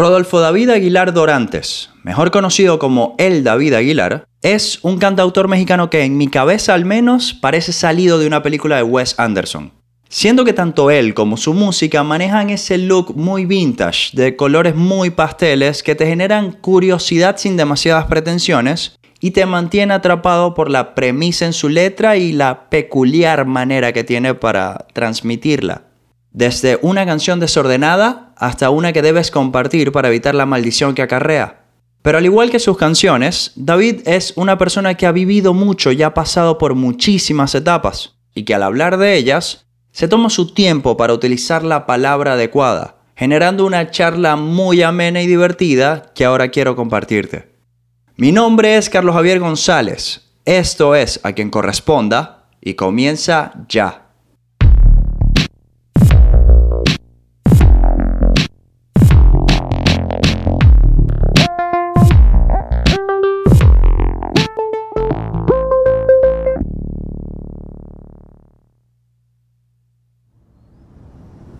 Rodolfo 0.00 0.40
David 0.40 0.70
Aguilar 0.70 1.12
Dorantes, 1.12 1.90
mejor 2.04 2.30
conocido 2.30 2.78
como 2.78 3.14
El 3.18 3.44
David 3.44 3.74
Aguilar, 3.74 4.24
es 4.40 4.78
un 4.80 4.96
cantautor 4.96 5.46
mexicano 5.46 5.90
que 5.90 6.04
en 6.04 6.16
mi 6.16 6.28
cabeza 6.28 6.72
al 6.72 6.86
menos 6.86 7.34
parece 7.34 7.74
salido 7.74 8.18
de 8.18 8.26
una 8.26 8.42
película 8.42 8.76
de 8.76 8.82
Wes 8.82 9.14
Anderson. 9.18 9.74
Siendo 10.08 10.46
que 10.46 10.54
tanto 10.54 10.90
él 10.90 11.12
como 11.12 11.36
su 11.36 11.52
música 11.52 12.02
manejan 12.02 12.48
ese 12.48 12.78
look 12.78 13.14
muy 13.14 13.44
vintage, 13.44 14.16
de 14.16 14.36
colores 14.36 14.74
muy 14.74 15.10
pasteles 15.10 15.82
que 15.82 15.94
te 15.94 16.06
generan 16.06 16.52
curiosidad 16.52 17.36
sin 17.36 17.58
demasiadas 17.58 18.06
pretensiones 18.06 18.98
y 19.20 19.32
te 19.32 19.44
mantiene 19.44 19.92
atrapado 19.92 20.54
por 20.54 20.70
la 20.70 20.94
premisa 20.94 21.44
en 21.44 21.52
su 21.52 21.68
letra 21.68 22.16
y 22.16 22.32
la 22.32 22.70
peculiar 22.70 23.44
manera 23.44 23.92
que 23.92 24.02
tiene 24.02 24.32
para 24.32 24.86
transmitirla. 24.94 25.89
Desde 26.32 26.78
una 26.82 27.04
canción 27.06 27.40
desordenada 27.40 28.32
hasta 28.36 28.70
una 28.70 28.92
que 28.92 29.02
debes 29.02 29.30
compartir 29.30 29.90
para 29.90 30.08
evitar 30.08 30.34
la 30.34 30.46
maldición 30.46 30.94
que 30.94 31.02
acarrea. 31.02 31.64
Pero 32.02 32.18
al 32.18 32.24
igual 32.24 32.50
que 32.50 32.60
sus 32.60 32.78
canciones, 32.78 33.52
David 33.56 34.02
es 34.06 34.32
una 34.36 34.56
persona 34.56 34.94
que 34.94 35.06
ha 35.06 35.12
vivido 35.12 35.52
mucho 35.52 35.92
y 35.92 36.02
ha 36.02 36.14
pasado 36.14 36.56
por 36.56 36.74
muchísimas 36.74 37.54
etapas, 37.54 38.14
y 38.34 38.44
que 38.44 38.54
al 38.54 38.62
hablar 38.62 38.96
de 38.96 39.16
ellas, 39.16 39.66
se 39.92 40.08
toma 40.08 40.30
su 40.30 40.54
tiempo 40.54 40.96
para 40.96 41.12
utilizar 41.12 41.62
la 41.64 41.84
palabra 41.84 42.34
adecuada, 42.34 42.96
generando 43.16 43.66
una 43.66 43.90
charla 43.90 44.36
muy 44.36 44.82
amena 44.82 45.20
y 45.20 45.26
divertida 45.26 46.12
que 46.14 46.24
ahora 46.24 46.48
quiero 46.48 46.76
compartirte. 46.76 47.50
Mi 48.16 48.32
nombre 48.32 48.76
es 48.76 48.88
Carlos 48.88 49.14
Javier 49.14 49.40
González, 49.40 50.30
esto 50.44 50.94
es 50.94 51.20
A 51.22 51.32
quien 51.32 51.50
corresponda, 51.50 52.48
y 52.62 52.74
comienza 52.74 53.52
ya. 53.68 54.09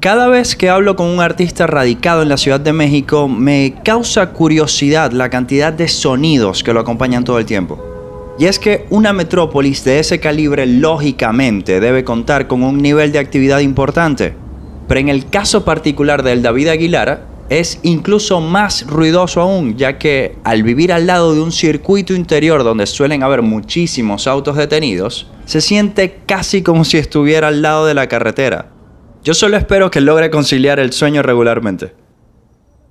Cada 0.00 0.28
vez 0.28 0.56
que 0.56 0.70
hablo 0.70 0.96
con 0.96 1.08
un 1.08 1.20
artista 1.20 1.66
radicado 1.66 2.22
en 2.22 2.30
la 2.30 2.38
Ciudad 2.38 2.58
de 2.58 2.72
México, 2.72 3.28
me 3.28 3.74
causa 3.84 4.32
curiosidad 4.32 5.12
la 5.12 5.28
cantidad 5.28 5.74
de 5.74 5.88
sonidos 5.88 6.64
que 6.64 6.72
lo 6.72 6.80
acompañan 6.80 7.22
todo 7.22 7.38
el 7.38 7.44
tiempo. 7.44 7.78
Y 8.38 8.46
es 8.46 8.58
que 8.58 8.86
una 8.88 9.12
metrópolis 9.12 9.84
de 9.84 9.98
ese 9.98 10.18
calibre 10.18 10.64
lógicamente 10.64 11.80
debe 11.80 12.02
contar 12.02 12.46
con 12.46 12.62
un 12.62 12.78
nivel 12.78 13.12
de 13.12 13.18
actividad 13.18 13.58
importante. 13.58 14.32
Pero 14.88 15.00
en 15.00 15.10
el 15.10 15.28
caso 15.28 15.66
particular 15.66 16.22
del 16.22 16.40
David 16.40 16.68
Aguilar, 16.68 17.26
es 17.50 17.78
incluso 17.82 18.40
más 18.40 18.86
ruidoso 18.86 19.42
aún, 19.42 19.76
ya 19.76 19.98
que 19.98 20.36
al 20.44 20.62
vivir 20.62 20.94
al 20.94 21.08
lado 21.08 21.34
de 21.34 21.42
un 21.42 21.52
circuito 21.52 22.14
interior 22.14 22.64
donde 22.64 22.86
suelen 22.86 23.22
haber 23.22 23.42
muchísimos 23.42 24.26
autos 24.26 24.56
detenidos, 24.56 25.26
se 25.44 25.60
siente 25.60 26.20
casi 26.24 26.62
como 26.62 26.86
si 26.86 26.96
estuviera 26.96 27.48
al 27.48 27.60
lado 27.60 27.84
de 27.84 27.92
la 27.92 28.08
carretera. 28.08 28.79
Yo 29.22 29.34
solo 29.34 29.58
espero 29.58 29.90
que 29.90 30.00
logre 30.00 30.30
conciliar 30.30 30.80
el 30.80 30.92
sueño 30.92 31.22
regularmente. 31.22 31.94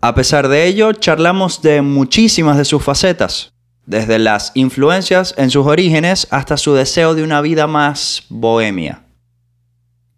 A 0.01 0.13
pesar 0.13 0.47
de 0.47 0.67
ello, 0.67 0.93
charlamos 0.93 1.63
de 1.63 1.81
muchísimas 1.81 2.55
de 2.55 2.65
sus 2.65 2.83
facetas, 2.83 3.53
desde 3.87 4.19
las 4.19 4.51
influencias 4.53 5.33
en 5.37 5.49
sus 5.49 5.65
orígenes 5.65 6.27
hasta 6.29 6.55
su 6.57 6.73
deseo 6.75 7.15
de 7.15 7.23
una 7.23 7.41
vida 7.41 7.65
más 7.65 8.25
bohemia. 8.29 9.05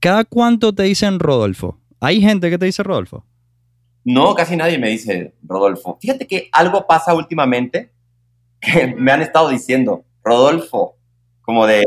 ¿Cada 0.01 0.25
cuánto 0.25 0.73
te 0.73 0.83
dicen 0.83 1.17
Rodolfo? 1.17 1.79
¿Hay 2.01 2.19
gente 2.19 2.49
que 2.49 2.57
te 2.57 2.65
dice 2.65 2.83
Rodolfo? 2.83 3.23
No, 4.03 4.35
casi 4.35 4.57
nadie 4.57 4.77
me 4.77 4.89
dice 4.89 5.33
Rodolfo. 5.43 5.97
Fíjate 6.01 6.27
que 6.27 6.49
algo 6.51 6.85
pasa 6.87 7.13
últimamente 7.13 7.93
que 8.59 8.87
me 8.97 9.13
han 9.13 9.21
estado 9.21 9.47
diciendo 9.47 10.03
Rodolfo, 10.23 10.97
como 11.41 11.65
de, 11.67 11.83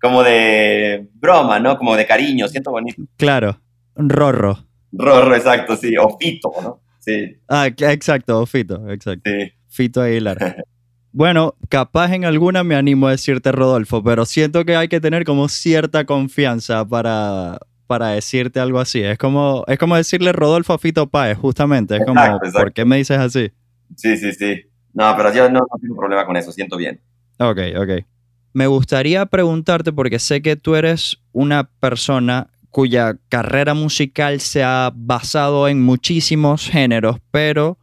como 0.00 0.22
de 0.22 1.08
broma, 1.14 1.58
¿no? 1.60 1.78
Como 1.78 1.96
de 1.96 2.06
cariño, 2.06 2.48
siento 2.48 2.70
bonito. 2.70 3.02
Claro, 3.16 3.60
Rorro. 3.94 4.58
Rorro, 4.92 5.34
exacto, 5.34 5.76
sí, 5.76 5.96
o 5.96 6.16
Fito, 6.18 6.52
¿no? 6.62 6.80
Sí. 7.00 7.36
Ah, 7.48 7.66
exacto, 7.66 8.40
o 8.40 8.46
Fito, 8.46 8.90
exacto. 8.90 9.30
Sí. 9.30 9.52
Fito 9.68 10.00
Aguilar. 10.00 10.56
Bueno, 11.10 11.54
capaz 11.70 12.12
en 12.12 12.26
alguna 12.26 12.62
me 12.62 12.76
animo 12.76 13.08
a 13.08 13.12
decirte 13.12 13.50
Rodolfo, 13.50 14.04
pero 14.04 14.26
siento 14.26 14.64
que 14.64 14.76
hay 14.76 14.88
que 14.88 15.00
tener 15.00 15.24
como 15.24 15.48
cierta 15.48 16.04
confianza 16.04 16.86
para, 16.86 17.58
para 17.86 18.10
decirte 18.10 18.60
algo 18.60 18.78
así. 18.78 19.02
Es 19.02 19.18
como, 19.18 19.64
es 19.66 19.78
como 19.78 19.96
decirle 19.96 20.32
Rodolfo 20.32 20.74
a 20.74 20.78
Fito 20.78 21.08
Páez, 21.08 21.38
justamente. 21.38 21.96
Es 21.96 22.04
como, 22.04 22.20
¿por 22.52 22.72
qué 22.72 22.84
me 22.84 22.98
dices 22.98 23.18
así? 23.18 23.50
Sí, 23.96 24.16
sí, 24.18 24.32
sí. 24.32 24.62
No, 24.92 25.14
pero 25.16 25.32
yo 25.32 25.48
no, 25.48 25.60
no 25.60 25.78
tengo 25.80 25.96
problema 25.96 26.26
con 26.26 26.36
eso, 26.36 26.52
siento 26.52 26.76
bien. 26.76 27.00
Ok, 27.38 27.58
ok. 27.76 28.04
Me 28.52 28.66
gustaría 28.66 29.26
preguntarte, 29.26 29.92
porque 29.92 30.18
sé 30.18 30.42
que 30.42 30.56
tú 30.56 30.74
eres 30.74 31.18
una 31.32 31.64
persona 31.64 32.48
cuya 32.70 33.18
carrera 33.28 33.74
musical 33.74 34.40
se 34.40 34.62
ha 34.62 34.92
basado 34.94 35.68
en 35.68 35.82
muchísimos 35.82 36.68
géneros, 36.68 37.18
pero 37.30 37.78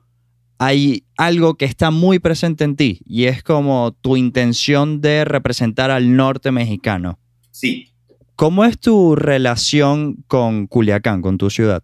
hay 0.57 1.03
algo 1.17 1.55
que 1.55 1.65
está 1.65 1.91
muy 1.91 2.19
presente 2.19 2.63
en 2.63 2.75
ti 2.75 3.01
y 3.05 3.25
es 3.25 3.43
como 3.43 3.91
tu 4.01 4.15
intención 4.15 5.01
de 5.01 5.25
representar 5.25 5.91
al 5.91 6.15
norte 6.15 6.51
mexicano. 6.51 7.19
Sí. 7.51 7.89
¿Cómo 8.35 8.65
es 8.65 8.79
tu 8.79 9.15
relación 9.15 10.23
con 10.27 10.67
Culiacán, 10.67 11.21
con 11.21 11.37
tu 11.37 11.49
ciudad? 11.49 11.83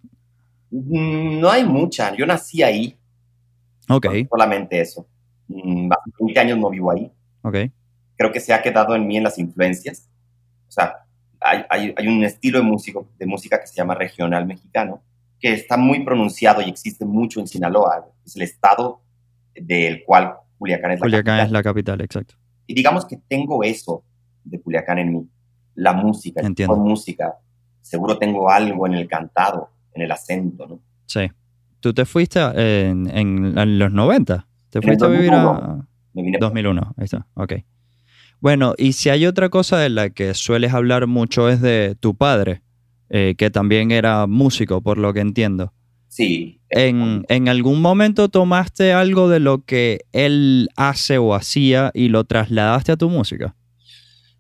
Mm, 0.70 1.40
no 1.40 1.50
hay 1.50 1.66
mucha. 1.66 2.16
Yo 2.16 2.26
nací 2.26 2.62
ahí. 2.62 2.98
Ok. 3.90 4.08
Solamente 4.30 4.82
eso. 4.82 5.08
Mm, 5.48 5.90
hace 5.92 6.12
20 6.20 6.40
años 6.40 6.58
no 6.58 6.70
vivo 6.70 6.92
ahí. 6.92 7.12
Ok 7.44 7.56
creo 8.22 8.32
que 8.32 8.40
se 8.40 8.54
ha 8.54 8.62
quedado 8.62 8.96
en 8.96 9.08
mí 9.08 9.18
en 9.18 9.24
las 9.24 9.40
influencias. 9.40 10.08
O 10.68 10.72
sea, 10.72 10.94
hay, 11.40 11.92
hay, 11.98 12.08
un 12.08 12.24
estilo 12.24 12.60
de, 12.60 12.64
músico, 12.64 13.10
de 13.18 13.26
música 13.26 13.60
que 13.60 13.66
se 13.66 13.74
llama 13.74 13.96
regional 13.96 14.46
mexicano, 14.46 15.02
que 15.40 15.54
está 15.54 15.76
muy 15.76 16.06
pronunciado 16.06 16.62
y 16.62 16.70
existe 16.70 17.04
mucho 17.04 17.40
en 17.40 17.48
Sinaloa. 17.48 18.06
Es 18.24 18.36
el 18.36 18.44
estado 18.44 19.02
del 19.56 20.04
cual 20.04 20.36
Culiacán 20.60 20.92
es 20.92 21.00
la 21.00 21.04
Culiacán 21.04 21.24
capital. 21.24 21.46
es 21.48 21.52
la 21.52 21.64
capital, 21.64 22.02
exacto. 22.02 22.36
Y 22.68 22.76
digamos 22.76 23.06
que 23.08 23.18
tengo 23.28 23.64
eso 23.64 24.04
de 24.44 24.62
Culiacán 24.62 25.00
en 25.00 25.14
mí, 25.14 25.28
la 25.74 25.94
música, 25.94 26.42
Entiendo. 26.42 26.76
la 26.76 26.80
música. 26.80 27.40
Seguro 27.82 28.20
tengo 28.20 28.52
algo 28.52 28.86
en 28.86 28.94
el 28.94 29.08
cantado, 29.08 29.72
en 29.96 30.04
el 30.04 30.12
acento, 30.12 30.68
¿no? 30.68 30.80
Sí. 31.08 31.28
¿Tú 31.80 31.92
te 31.92 32.06
fuiste 32.06 32.40
en, 32.40 33.10
en, 33.10 33.80
los 33.80 33.92
90? 33.92 34.48
¿Te 34.70 34.80
fuiste 34.80 35.06
a 35.06 35.08
vivir 35.08 35.34
a...? 35.34 35.88
Me 36.14 36.22
vine 36.22 36.38
2001, 36.40 36.94
ahí 36.98 37.06
está, 37.06 37.26
ok. 37.34 37.54
Bueno, 38.42 38.74
y 38.78 38.94
si 38.94 39.10
hay 39.10 39.28
otra 39.28 39.50
cosa 39.50 39.78
de 39.78 39.90
la 39.90 40.10
que 40.10 40.34
sueles 40.34 40.74
hablar 40.74 41.06
mucho 41.06 41.48
es 41.48 41.62
de 41.62 41.96
tu 42.00 42.16
padre, 42.16 42.64
eh, 43.10 43.36
que 43.38 43.52
también 43.52 43.92
era 43.92 44.26
músico, 44.26 44.82
por 44.82 44.98
lo 44.98 45.14
que 45.14 45.20
entiendo. 45.20 45.74
Sí. 46.08 46.60
En, 46.72 47.24
¿En 47.30 47.48
algún 47.48 47.82
momento 47.82 48.30
tomaste 48.30 48.94
algo 48.94 49.30
de 49.30 49.40
lo 49.40 49.64
que 49.64 50.02
él 50.12 50.70
hace 50.76 51.20
o 51.20 51.36
hacía 51.36 51.92
y 51.94 52.10
lo 52.10 52.24
trasladaste 52.24 52.92
a 52.92 52.98
tu 52.98 53.10
música? 53.10 53.56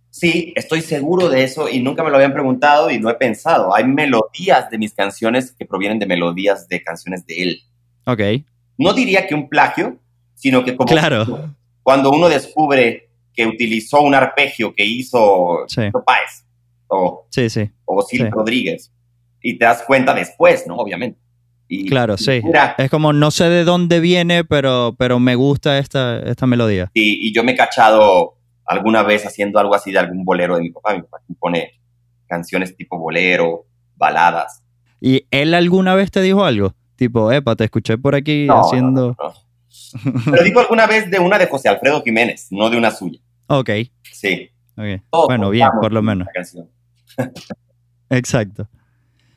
Sí, 0.09 0.51
estoy 0.56 0.81
seguro 0.81 1.29
de 1.29 1.44
eso 1.44 1.69
y 1.69 1.79
nunca 1.79 2.03
me 2.03 2.09
lo 2.09 2.16
habían 2.16 2.34
preguntado 2.34 2.90
y 2.90 2.97
lo 2.97 3.09
he 3.09 3.16
pensado. 3.16 3.73
Hay 3.73 3.85
melodías 3.85 4.69
de 4.72 4.78
mis 4.79 4.94
canciones 4.94 5.51
que 5.51 5.66
provienen 5.66 6.00
de 6.00 6.07
melodías 6.07 6.67
de 6.67 6.84
canciones 6.84 7.25
de 7.28 7.44
él. 7.44 7.61
Ok. 8.06 8.22
No 8.78 8.94
diría 8.94 9.28
que 9.28 9.35
un 9.35 9.47
plagio, 9.47 10.00
sino 10.34 10.66
que 10.66 10.75
como 10.75 10.88
claro. 10.88 11.53
cuando 11.84 12.09
uno 12.11 12.29
descubre 12.29 13.10
que 13.33 13.45
utilizó 13.47 14.01
un 14.01 14.15
arpegio 14.15 14.73
que 14.73 14.85
hizo 14.85 15.65
sí. 15.67 15.83
Páez 16.05 16.45
o, 16.87 17.25
sí, 17.29 17.49
sí. 17.49 17.69
o 17.85 18.01
Sil. 18.03 18.29
Rodríguez. 18.31 18.91
Y 19.41 19.57
te 19.57 19.65
das 19.65 19.83
cuenta 19.83 20.13
después, 20.13 20.67
¿no? 20.67 20.75
Obviamente. 20.75 21.19
Y, 21.67 21.87
Claro, 21.87 22.17
sí. 22.17 22.41
Es 22.77 22.89
como 22.89 23.13
no 23.13 23.31
sé 23.31 23.45
de 23.49 23.63
dónde 23.63 23.99
viene, 24.01 24.43
pero, 24.43 24.93
pero 24.97 25.19
me 25.19 25.35
gusta 25.35 25.78
esta, 25.78 26.19
esta 26.19 26.45
melodía. 26.45 26.91
y, 26.93 27.28
y 27.28 27.33
yo 27.33 27.43
me 27.43 27.53
he 27.53 27.55
cachado 27.55 28.37
alguna 28.66 29.03
vez 29.03 29.25
haciendo 29.25 29.57
algo 29.59 29.73
así 29.73 29.91
de 29.91 29.99
algún 29.99 30.23
bolero 30.25 30.55
de 30.57 30.61
mi 30.63 30.69
papá. 30.72 30.93
Mi 30.95 31.01
papá 31.01 31.19
pone 31.39 31.79
canciones 32.27 32.75
tipo 32.75 32.97
bolero, 32.97 33.66
baladas. 33.95 34.63
¿Y 34.99 35.25
él 35.31 35.53
alguna 35.53 35.95
vez 35.95 36.11
te 36.11 36.22
dijo 36.22 36.43
algo? 36.43 36.75
Tipo, 36.95 37.31
epa, 37.31 37.55
te 37.55 37.63
escuché 37.63 37.97
por 37.97 38.16
aquí 38.16 38.45
No, 38.45 38.61
haciendo... 38.61 39.16
no, 39.17 39.29
no. 39.29 39.34
Pero 40.32 40.43
digo 40.43 40.59
alguna 40.59 40.88
vez 40.88 41.09
de 41.09 41.20
una 41.20 41.38
de 41.38 41.47
José 41.47 41.70
Alfredo 41.70 42.02
Jiménez, 42.03 42.47
no 42.52 42.70
de 42.70 42.78
una 42.78 42.91
suya. 42.91 43.20
Ok, 43.47 43.70
Sí. 44.11 44.49
ok. 44.78 45.02
Todos 45.11 45.28
Bueno, 45.28 45.49
bien, 45.49 45.70
por 45.82 45.91
lo 45.91 46.02
menos. 46.02 46.28
Exacto. 48.09 48.67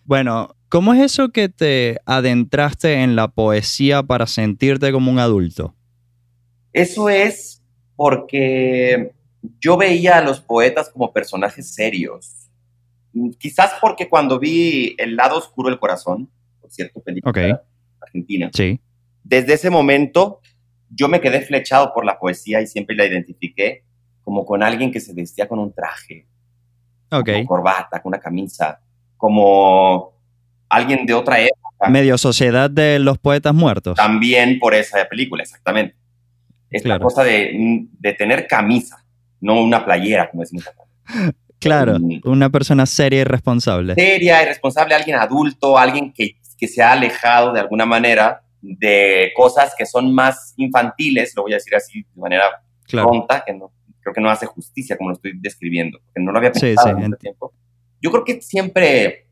Bueno, 0.05 0.55
¿cómo 0.69 0.93
es 0.95 1.01
eso 1.01 1.31
que 1.31 1.49
te 1.49 1.99
adentraste 2.07 2.95
en 3.03 3.17
la 3.17 3.29
poesía 3.29 4.03
para 4.03 4.27
sentirte 4.27 4.93
como 4.93 5.11
un 5.11 5.19
adulto? 5.19 5.75
Eso 6.73 7.09
es 7.09 7.63
porque 7.97 9.13
yo 9.61 9.77
veía 9.77 10.19
a 10.19 10.23
los 10.23 10.41
poetas 10.41 10.91
como 10.91 11.13
personajes 11.13 11.75
serios. 11.75 12.49
Quizás 13.39 13.73
porque 13.81 14.09
cuando 14.09 14.39
vi 14.41 14.97
El 14.99 15.15
lado 15.17 15.39
oscuro 15.39 15.71
del 15.71 15.79
corazón, 15.79 16.29
por 16.61 16.71
cierto, 16.73 17.01
película 17.01 17.31
Ok. 17.31 17.61
argentina, 18.01 18.51
Sí. 18.53 18.81
Desde 19.25 19.55
ese 19.55 19.71
momento 19.71 20.41
yo 20.91 21.09
me 21.09 21.21
quedé 21.21 21.41
flechado 21.41 21.93
por 21.93 22.05
la 22.05 22.19
poesía 22.21 22.61
y 22.61 22.67
siempre 22.69 22.95
la 22.95 23.05
identifiqué 23.07 23.83
como 24.23 24.47
con 24.47 24.63
alguien 24.63 24.93
que 24.93 25.01
se 25.01 25.13
vestía 25.13 25.49
con 25.49 25.59
un 25.59 25.73
traje, 25.75 26.27
Ok. 27.11 27.31
con 27.33 27.45
corbata, 27.47 28.01
con 28.01 28.11
una 28.11 28.21
camisa, 28.21 28.81
como 29.17 30.13
alguien 30.69 31.05
de 31.07 31.15
otra 31.15 31.41
época. 31.41 31.89
Medio 31.91 32.17
sociedad 32.17 32.71
de 32.71 32.99
los 32.99 33.19
poetas 33.19 33.55
muertos. 33.55 33.97
También 33.97 34.59
por 34.59 34.75
esa 34.75 35.05
película, 35.09 35.43
exactamente. 35.43 35.97
Esta 36.71 36.89
Claro. 36.91 37.05
cosa 37.05 37.23
de, 37.25 37.87
de 37.99 38.13
tener 38.15 38.47
camisa, 38.47 39.05
no 39.41 39.61
una 39.63 39.85
playera, 39.85 40.31
como 40.31 40.43
decimos 40.43 40.67
acá. 40.69 40.83
Claro, 41.61 41.97
una 42.25 42.51
persona 42.51 42.85
seria 42.85 43.21
y 43.23 43.25
responsable. 43.25 43.95
seria 43.95 44.43
y 44.43 44.47
responsable, 44.47 44.95
alguien 44.95 45.17
adulto, 45.17 45.79
alguien 45.79 46.13
que, 46.13 46.37
que 46.59 46.69
se 46.69 46.83
ha 46.83 46.93
alejado 46.93 47.55
de 47.55 47.61
alguna 47.61 47.87
manera 47.87 48.43
de 48.65 49.33
cosas 49.37 49.75
que 49.77 49.85
son 49.87 50.15
más 50.15 50.55
infantiles, 50.57 51.33
lo 51.37 51.43
voy 51.43 51.53
a 51.53 51.57
decir 51.57 51.75
así 51.75 52.03
de 52.03 52.21
manera 52.21 52.45
Claro. 52.85 53.09
pronta, 53.11 53.43
que 53.45 53.53
no, 53.53 53.71
creo 54.01 54.15
que 54.15 54.21
no 54.21 54.31
hace 54.31 54.47
justicia 54.47 54.97
como 54.97 55.11
lo 55.11 55.15
estoy 55.17 55.33
describiendo, 55.39 55.99
porque 56.05 56.21
no 56.21 56.33
lo 56.33 56.39
había 56.39 56.53
Sí, 56.55 56.61
pensado 56.61 56.89
sí, 56.89 56.93
en 56.93 56.99
ent- 56.99 57.15
este 57.15 57.17
tiempo. 57.19 57.53
Yo 58.01 58.11
creo 58.11 58.25
que 58.25 58.41
siempre 58.43 59.27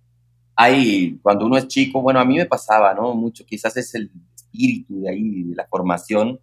hay, 0.55 1.19
cuando 1.23 1.47
uno 1.47 1.57
es 1.57 1.69
chico, 1.69 2.01
bueno, 2.03 2.21
a 2.21 2.25
mí 2.25 2.37
me 2.37 2.47
pasaba, 2.47 2.95
¿no? 2.95 3.15
Mucho, 3.15 3.45
quizás 3.45 3.77
es 3.77 3.95
el 3.95 4.11
espíritu 4.35 5.01
de 5.03 5.11
ahí, 5.11 5.43
de 5.45 5.55
la 5.57 5.67
formación, 5.67 6.39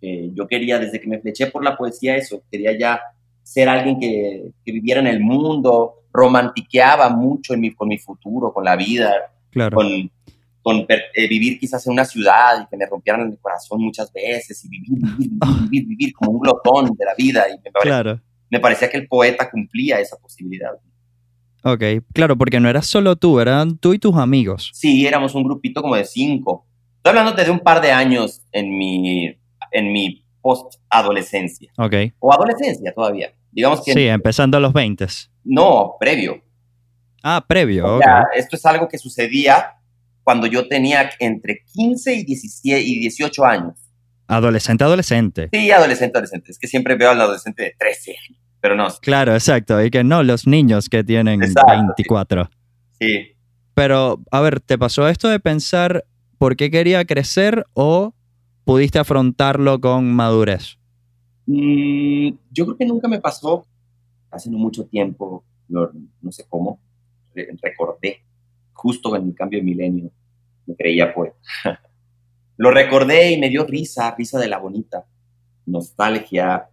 que 0.00 0.30
yo 0.34 0.46
quería, 0.46 0.78
desde 0.78 1.00
que 1.00 1.08
me 1.08 1.18
fleché 1.20 1.46
por 1.48 1.64
la 1.64 1.76
poesía, 1.76 2.16
eso, 2.16 2.42
quería 2.50 2.76
ya 2.78 3.00
ser 3.42 3.68
alguien 3.68 3.98
que, 4.00 4.50
que 4.64 4.72
viviera 4.72 5.00
en 5.00 5.06
el 5.06 5.20
mundo, 5.20 6.02
romantiqueaba 6.12 7.08
mucho 7.10 7.54
en 7.54 7.60
mi, 7.60 7.74
con 7.74 7.88
mi 7.88 7.98
futuro, 7.98 8.52
con 8.52 8.64
la 8.64 8.76
vida, 8.76 9.32
Claro. 9.50 9.76
con, 9.76 10.10
con 10.66 10.84
eh, 10.88 11.28
vivir 11.28 11.60
quizás 11.60 11.86
en 11.86 11.92
una 11.92 12.04
ciudad 12.04 12.60
y 12.60 12.66
que 12.66 12.76
me 12.76 12.86
rompieran 12.86 13.20
el 13.30 13.38
corazón 13.38 13.80
muchas 13.84 14.12
veces 14.12 14.64
y 14.64 14.68
vivir, 14.68 14.90
vivir, 14.98 15.14
vivir, 15.38 15.60
vivir, 15.70 15.86
vivir 15.86 16.12
como 16.12 16.32
un 16.32 16.40
glotón 16.40 16.86
de 16.96 17.04
la 17.04 17.14
vida. 17.16 17.44
Y 17.48 17.52
me, 17.64 17.70
pare- 17.70 17.84
Claro. 17.84 18.20
me 18.50 18.58
parecía 18.58 18.90
que 18.90 18.96
el 18.96 19.06
poeta 19.06 19.48
cumplía 19.48 20.00
esa 20.00 20.16
posibilidad. 20.16 20.70
Ok. 21.62 21.84
Claro, 22.12 22.36
porque 22.36 22.58
no 22.58 22.68
eras 22.68 22.88
solo 22.88 23.14
tú, 23.14 23.38
eran 23.38 23.78
tú 23.78 23.94
y 23.94 24.00
tus 24.00 24.16
amigos. 24.16 24.72
Sí, 24.74 25.06
éramos 25.06 25.36
un 25.36 25.44
grupito 25.44 25.82
como 25.82 25.94
de 25.94 26.04
cinco. 26.04 26.66
Estoy 26.96 27.10
hablando 27.16 27.40
de 27.44 27.48
un 27.48 27.60
par 27.60 27.80
de 27.80 27.92
años 27.92 28.42
en 28.50 28.76
mi, 28.76 29.38
en 29.70 29.92
mi 29.92 30.24
post-adolescencia, 30.42 31.70
Ok. 31.78 31.94
o 32.18 32.32
adolescencia 32.32 32.92
todavía. 32.92 33.32
Digamos 33.52 33.84
que 33.84 33.92
Sí, 33.92 34.08
empezando 34.08 34.56
a 34.56 34.60
los 34.60 34.72
20. 34.72 35.06
no, 35.44 35.94
previo. 36.00 36.42
Ah, 37.22 37.44
previo, 37.46 37.86
O 37.86 38.00
esto 38.34 38.56
es 38.56 38.66
algo 38.66 38.88
que 38.88 38.98
sucedía 38.98 39.75
cuando 40.26 40.48
yo 40.48 40.66
tenía 40.66 41.08
entre 41.20 41.60
15 41.72 42.14
y, 42.14 42.24
17, 42.24 42.80
y 42.80 42.98
18 42.98 43.44
años. 43.44 43.78
Adolescente, 44.26 44.82
adolescente. 44.82 45.48
Sí, 45.52 45.70
adolescente, 45.70 46.18
adolescente. 46.18 46.50
Es 46.50 46.58
que 46.58 46.66
siempre 46.66 46.96
veo 46.96 47.10
al 47.12 47.20
adolescente 47.20 47.62
de 47.62 47.74
13 47.78 48.10
años, 48.28 48.40
pero 48.60 48.74
no, 48.74 48.88
Claro, 49.02 49.34
exacto. 49.34 49.80
Y 49.84 49.88
que 49.88 50.02
no, 50.02 50.24
los 50.24 50.48
niños 50.48 50.88
que 50.88 51.04
tienen 51.04 51.44
Exacto, 51.44 51.72
sí. 51.72 51.78
24. 51.78 52.50
sí. 52.98 53.26
Pero, 53.74 54.20
a 54.32 54.40
ver, 54.40 54.58
¿te 54.58 54.76
pasó 54.78 55.06
esto 55.08 55.28
de 55.28 55.38
pensar 55.38 56.04
por 56.38 56.56
qué 56.56 56.72
quería 56.72 57.04
crecer 57.04 57.64
o 57.74 58.12
pudiste 58.64 58.98
afrontarlo 58.98 59.80
con 59.80 60.10
madurez? 60.12 60.76
Mm, 61.46 62.30
yo 62.50 62.64
creo 62.64 62.76
que 62.78 62.86
nunca 62.86 63.06
me 63.06 63.20
pasó, 63.20 63.64
hace 64.32 64.50
no 64.50 64.58
mucho 64.58 64.86
tiempo, 64.86 65.44
lo- 65.68 65.92
no 66.20 66.32
sé 66.32 66.44
cómo, 66.48 66.80
re- 67.32 67.48
recordé, 67.62 68.24
justo 68.76 69.16
en 69.16 69.26
mi 69.26 69.34
cambio 69.34 69.58
de 69.58 69.64
milenio, 69.64 70.10
me 70.66 70.76
creía 70.76 71.12
poeta. 71.14 71.36
lo 72.56 72.70
recordé 72.70 73.32
y 73.32 73.38
me 73.38 73.48
dio 73.48 73.64
risa, 73.64 74.14
risa 74.16 74.38
de 74.38 74.48
la 74.48 74.58
bonita, 74.58 75.06
nostalgia, 75.66 76.68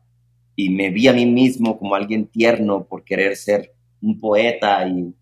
y 0.55 0.69
me 0.69 0.89
vi 0.91 1.07
a 1.07 1.13
mí 1.13 1.25
mismo 1.25 1.79
como 1.79 1.95
alguien 1.95 2.27
tierno 2.27 2.85
por 2.85 3.03
querer 3.03 3.35
ser 3.35 3.73
un 4.01 4.19
poeta 4.19 4.88
y, 4.88 5.13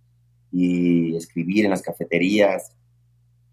y 0.52 1.16
escribir 1.16 1.64
en 1.66 1.72
las 1.72 1.82
cafeterías. 1.82 2.76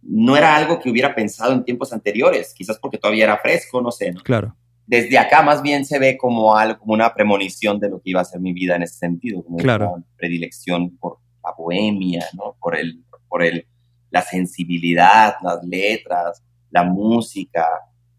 No 0.02 0.36
era 0.36 0.56
algo 0.56 0.80
que 0.80 0.90
hubiera 0.90 1.14
pensado 1.14 1.52
en 1.52 1.64
tiempos 1.64 1.92
anteriores, 1.92 2.52
quizás 2.54 2.78
porque 2.80 2.98
todavía 2.98 3.24
era 3.24 3.38
fresco, 3.38 3.80
no 3.80 3.90
sé, 3.92 4.10
¿no? 4.12 4.20
Claro. 4.22 4.56
desde 4.86 5.18
acá 5.18 5.42
más 5.42 5.60
bien 5.62 5.84
se 5.84 5.98
ve 5.98 6.16
como 6.16 6.56
algo, 6.56 6.78
como 6.78 6.94
una 6.94 7.12
premonición 7.14 7.78
de 7.78 7.90
lo 7.90 8.00
que 8.00 8.10
iba 8.10 8.22
a 8.22 8.24
ser 8.24 8.40
mi 8.40 8.52
vida 8.52 8.74
en 8.74 8.82
ese 8.82 8.94
sentido, 8.98 9.44
como 9.44 9.58
Claro. 9.58 9.92
una 9.92 10.04
predilección 10.16 10.96
por 10.96 11.18
la 11.44 11.52
bohemia, 11.56 12.24
¿no? 12.34 12.56
Por 12.60 12.76
el, 12.76 13.04
por 13.28 13.42
el, 13.42 13.66
la 14.10 14.22
sensibilidad, 14.22 15.34
las 15.42 15.62
letras, 15.64 16.42
la 16.70 16.84
música, 16.84 17.66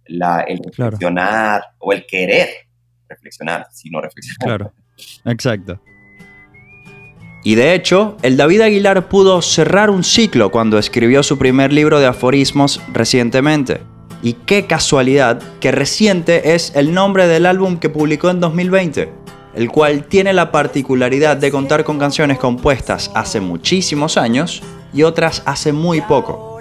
la, 0.06 0.41
el 0.41 0.59
Claro. 0.59 0.91
reflexionar 0.91 1.61
o 1.79 1.94
el 1.94 2.06
querer 2.06 2.50
reflexionar, 3.07 3.67
si 3.71 3.89
no 3.89 4.01
reflexionar. 4.01 4.57
Claro. 4.57 4.73
Exacto. 5.25 5.81
Y 7.44 7.56
de 7.56 7.73
hecho, 7.73 8.17
el 8.21 8.35
David 8.35 8.61
Aguilar 8.61 9.07
pudo 9.07 9.41
cerrar 9.41 9.89
un 9.89 10.03
ciclo 10.03 10.51
cuando 10.51 10.77
escribió 10.77 11.23
su 11.23 11.38
primer 11.38 11.71
libro 11.71 12.00
de 12.00 12.07
aforismos 12.07 12.81
recientemente. 12.91 13.79
Y 14.21 14.33
qué 14.33 14.67
casualidad 14.67 15.41
que 15.61 15.71
reciente 15.71 16.53
es 16.53 16.75
el 16.75 16.94
nombre 16.94 17.27
del 17.27 17.45
álbum 17.45 17.77
que 17.79 17.89
publicó 17.89 18.29
en 18.29 18.41
2020, 18.41 19.09
el 19.56 19.71
cual 19.71 20.03
tiene 20.03 20.33
la 20.33 20.51
particularidad 20.51 21.38
de 21.38 21.50
contar 21.50 21.85
con 21.85 21.97
canciones 21.97 22.38
compuestas 22.38 23.09
hace 23.15 23.39
muchísimos 23.39 24.17
años 24.17 24.61
y 24.94 25.03
otras 25.03 25.44
hace 25.45 25.74
muy 25.74 26.01
poco. 26.01 26.59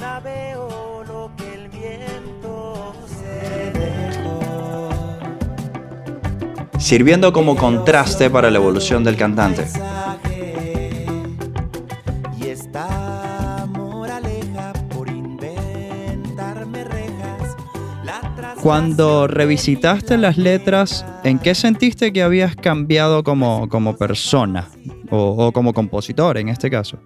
Sirviendo 6.78 7.32
como 7.32 7.56
contraste 7.56 8.30
para 8.30 8.50
la 8.50 8.58
evolución 8.58 9.04
del 9.04 9.16
cantante. 9.16 9.66
Cuando 18.62 19.26
revisitaste 19.26 20.19
las 20.19 20.36
letras, 20.36 21.04
¿en 21.24 21.38
qué 21.38 21.54
sentiste 21.54 22.12
que 22.12 22.22
habías 22.22 22.56
cambiado 22.56 23.22
como, 23.22 23.69
como 23.69 23.96
persona? 23.96 24.69
O, 25.10 25.46
o 25.46 25.52
como 25.52 25.72
compositor 25.72 26.38
en 26.38 26.48
este 26.48 26.70
caso. 26.70 26.98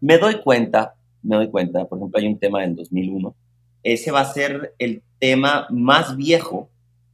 Me 0.00 0.18
doy 0.18 0.40
cuenta, 0.40 0.94
me 1.22 1.36
doy 1.36 1.50
cuenta, 1.50 1.84
por 1.86 1.98
ejemplo, 1.98 2.18
hay 2.20 2.26
un 2.26 2.38
tema 2.38 2.60
del 2.60 2.76
2001. 2.76 3.34
Ese 3.82 4.10
va 4.10 4.20
a 4.20 4.32
ser 4.32 4.74
el 4.78 5.02
tema 5.18 5.66
más 5.70 6.16
viejo 6.16 6.70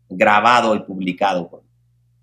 grabado 0.09 0.75
y 0.75 0.81
publicado. 0.81 1.62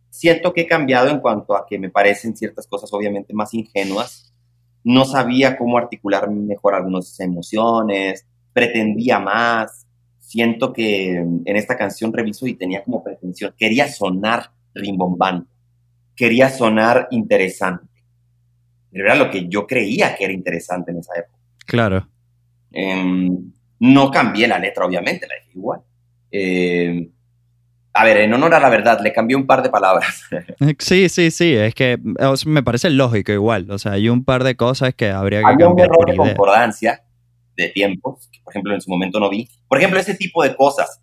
Siento 0.10 0.54
que 0.54 0.62
he 0.62 0.68
cambiado 0.68 1.10
en 1.10 1.20
cuanto 1.20 1.56
a 1.56 1.66
que 1.66 1.80
me 1.80 1.90
parecen 1.90 2.36
ciertas 2.36 2.68
cosas 2.68 2.92
obviamente 2.94 3.34
más 3.34 3.54
ingenuas. 3.54 4.34
No 4.84 5.06
sabía 5.06 5.58
cómo 5.58 5.78
articular 5.78 6.30
mejor 6.30 6.76
algunas 6.76 7.20
emociones, 7.20 8.28
pretendía 8.54 9.20
más. 9.20 9.88
Siento 10.20 10.74
que 10.74 11.16
en 11.16 11.56
esta 11.56 11.78
canción 11.78 12.14
reviso 12.14 12.46
y 12.46 12.54
tenía 12.54 12.84
como 12.84 13.04
pretensión, 13.04 13.54
quería 13.58 13.90
sonar 13.90 14.52
rimbombante, 14.74 15.52
quería 16.16 16.50
sonar 16.50 17.08
interesante. 17.12 17.91
Era 18.92 19.16
lo 19.16 19.30
que 19.30 19.48
yo 19.48 19.66
creía 19.66 20.16
que 20.16 20.26
era 20.26 20.34
interesante 20.34 20.92
en 20.92 20.98
esa 20.98 21.14
época. 21.16 21.38
Claro. 21.66 22.08
Em, 22.72 23.52
no 23.80 24.12
cambié 24.12 24.48
la 24.48 24.60
letra, 24.60 24.86
obviamente, 24.86 25.28
la 25.28 25.36
dejé 25.36 25.52
igual. 25.58 25.82
Em, 26.32 27.10
a 27.94 28.06
ver, 28.06 28.18
en 28.18 28.34
honor 28.34 28.54
a 28.54 28.60
la 28.60 28.70
verdad, 28.70 29.00
le 29.02 29.12
cambié 29.12 29.36
un 29.36 29.46
par 29.46 29.62
de 29.62 29.70
palabras. 29.70 30.24
Sí, 30.80 31.10
sí, 31.10 31.32
sí. 31.32 31.54
Es 31.56 31.74
que 31.76 32.00
o 32.20 32.38
sea, 32.38 32.52
me 32.52 32.64
parece 32.64 32.90
lógico 32.90 33.32
igual. 33.32 33.70
O 33.72 33.78
sea, 33.78 33.94
hay 33.94 34.10
un 34.10 34.24
par 34.24 34.44
de 34.44 34.56
cosas 34.56 34.94
que 34.96 35.10
habría 35.10 35.40
que 35.40 35.48
Había 35.48 35.68
un 35.68 35.72
cambiar 35.76 35.88
error 35.88 35.98
por 35.98 36.08
de 36.08 36.14
idea. 36.16 36.26
concordancia 36.36 37.04
de 37.58 37.70
tiempos, 37.70 38.30
que 38.32 38.40
por 38.44 38.54
ejemplo 38.54 38.74
en 38.74 38.82
su 38.82 38.90
momento 38.90 39.20
no 39.20 39.30
vi. 39.30 39.50
Por 39.68 39.78
ejemplo, 39.78 40.00
ese 40.00 40.16
tipo 40.16 40.44
de 40.44 40.56
cosas. 40.56 41.02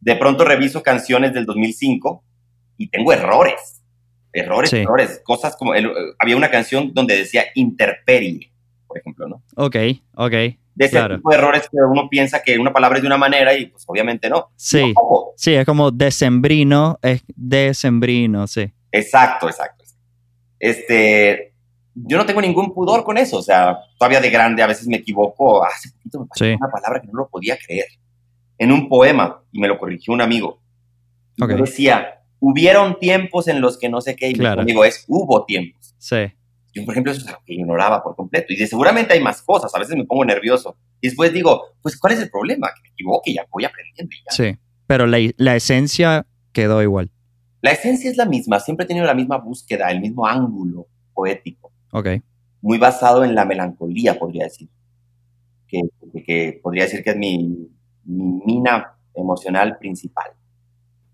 De 0.00 0.16
pronto 0.16 0.44
reviso 0.44 0.82
canciones 0.82 1.32
del 1.32 1.46
2005 1.46 2.24
y 2.78 2.88
tengo 2.88 3.12
errores. 3.12 3.82
Errores, 4.34 4.70
Sí. 4.70 4.78
errores. 4.78 5.20
Cosas 5.24 5.56
como... 5.56 5.74
el- 5.74 5.90
había 6.18 6.36
una 6.36 6.50
canción 6.50 6.92
donde 6.92 7.16
decía 7.16 7.44
interperie, 7.54 8.52
por 8.86 8.98
ejemplo, 8.98 9.28
¿no? 9.28 9.42
Ok, 9.56 9.76
ok. 10.16 10.30
De 10.76 10.86
ese 10.86 10.90
Claro. 10.90 11.16
tipo 11.16 11.30
de 11.30 11.36
errores 11.36 11.62
que 11.70 11.76
uno 11.88 12.08
piensa 12.10 12.42
que 12.42 12.58
una 12.58 12.72
palabra 12.72 12.98
es 12.98 13.02
de 13.02 13.06
una 13.06 13.16
manera 13.16 13.56
y 13.56 13.66
pues 13.66 13.84
obviamente 13.86 14.28
no. 14.28 14.50
Sí. 14.56 14.92
No, 14.94 15.26
Sí, 15.36 15.54
es 15.54 15.64
como 15.64 15.90
decembrino, 15.92 16.98
es 17.00 17.22
decembrino, 17.36 18.46
sí. 18.48 18.72
Exacto, 18.90 19.48
exacto. 19.48 19.84
Este, 20.58 21.54
yo 21.94 22.16
no 22.16 22.26
tengo 22.26 22.40
ningún 22.40 22.72
pudor 22.74 23.04
con 23.04 23.18
eso, 23.18 23.38
o 23.38 23.42
sea, 23.42 23.78
todavía 23.98 24.20
de 24.20 24.30
grande 24.30 24.62
a 24.62 24.66
veces 24.66 24.86
me 24.88 24.96
equivoco. 24.96 25.64
Hace 25.64 25.90
poquito 25.92 26.20
me 26.20 26.26
pasó 26.26 26.44
Sí. 26.44 26.50
una 26.52 26.70
palabra 26.70 27.00
que 27.00 27.06
no 27.08 27.18
lo 27.20 27.28
podía 27.28 27.56
creer. 27.56 27.86
En 28.58 28.72
un 28.72 28.88
poema, 28.88 29.42
y 29.52 29.60
me 29.60 29.68
lo 29.68 29.78
corrigió 29.78 30.12
un 30.14 30.20
amigo. 30.20 30.60
Y 31.36 31.42
Ok. 31.44 31.50
yo 31.50 31.56
decía, 31.58 32.20
hubieron 32.50 32.98
tiempos 32.98 33.48
en 33.48 33.60
los 33.60 33.78
que 33.78 33.88
no 33.88 34.00
sé 34.00 34.16
qué, 34.16 34.28
y 34.30 34.34
Claro. 34.34 34.62
amigo 34.62 34.84
es, 34.84 35.04
hubo 35.08 35.44
tiempos. 35.44 35.94
Sí, 35.98 36.16
Yo, 36.74 36.84
por 36.84 36.92
ejemplo, 36.92 37.12
eso 37.12 37.20
es 37.22 37.28
algo 37.28 37.40
que 37.46 37.54
ignoraba 37.54 38.02
por 38.02 38.16
completo. 38.16 38.52
Y 38.52 38.56
de 38.56 38.66
seguramente 38.66 39.12
hay 39.14 39.20
más 39.22 39.40
cosas. 39.42 39.72
A 39.74 39.78
veces 39.78 39.96
me 39.96 40.04
pongo 40.04 40.24
nervioso. 40.24 40.76
Y 41.00 41.06
después 41.08 41.32
digo, 41.32 41.62
pues, 41.82 41.96
¿cuál 41.98 42.14
es 42.14 42.20
el 42.20 42.30
problema? 42.30 42.68
Que 42.74 42.82
me 42.82 42.88
equivoque 42.88 43.30
y 43.30 43.34
ya 43.34 43.46
voy 43.50 43.64
aprendiendo. 43.64 44.10
ya. 44.28 44.32
Sí, 44.34 44.58
pero 44.86 45.06
la, 45.06 45.18
la 45.36 45.54
esencia 45.56 46.26
quedó 46.52 46.82
igual. 46.82 47.10
La 47.62 47.70
esencia 47.70 48.10
es 48.10 48.16
la 48.16 48.26
misma. 48.26 48.58
Siempre 48.60 48.84
he 48.84 48.88
tenido 48.88 49.06
la 49.06 49.14
misma 49.14 49.38
búsqueda, 49.38 49.90
el 49.92 50.00
mismo 50.00 50.26
ángulo 50.26 50.88
poético. 51.14 51.72
Ok. 51.92 52.08
Muy 52.60 52.78
basado 52.78 53.22
en 53.24 53.34
la 53.36 53.44
melancolía, 53.44 54.18
podría 54.18 54.44
decir. 54.44 54.68
Que, 55.68 55.80
que- 56.12 56.24
que 56.24 56.60
podría 56.62 56.84
decir 56.84 57.02
que 57.04 57.10
es 57.10 57.16
mi, 57.16 57.68
mi 58.04 58.40
mina 58.44 58.96
emocional 59.14 59.78
principal. 59.78 60.32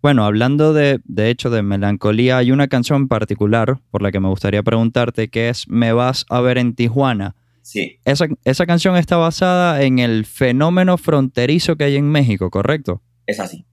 Bueno, 0.02 0.25
hablando 0.25 0.73
de, 0.73 1.00
de 1.04 1.28
hecho 1.28 1.50
de 1.50 1.62
melancolía, 1.62 2.38
hay 2.38 2.52
una 2.52 2.69
canción 2.69 3.07
particular 3.09 3.80
por 3.90 4.00
la 4.00 4.11
que 4.11 4.21
me 4.21 4.28
gustaría 4.28 4.62
preguntarte, 4.62 5.28
que 5.28 5.50
es 5.50 5.69
Me 5.69 5.92
vas 5.92 6.25
a 6.30 6.40
ver 6.40 6.57
en 6.57 6.75
Tijuana. 6.75 7.37
Sí, 7.62 7.99
Esa, 8.04 8.26
esa 8.45 8.66
canción 8.66 8.97
está 8.97 9.16
basada 9.19 9.83
en 9.83 9.99
el 9.99 10.25
fenómeno 10.25 10.97
fronterizo 10.97 11.76
que 11.76 11.85
hay 11.85 11.97
en 11.97 12.09
México, 12.09 12.50
¿correcto? 12.50 13.02
es 13.26 13.38
así. 13.38 13.64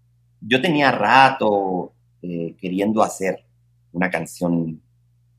Yo 0.42 0.62
tenía 0.62 0.92
rato 0.92 1.94
eh, 2.22 2.56
queriendo 2.60 3.02
hacer 3.02 3.46
una 3.92 4.10
canción 4.12 4.82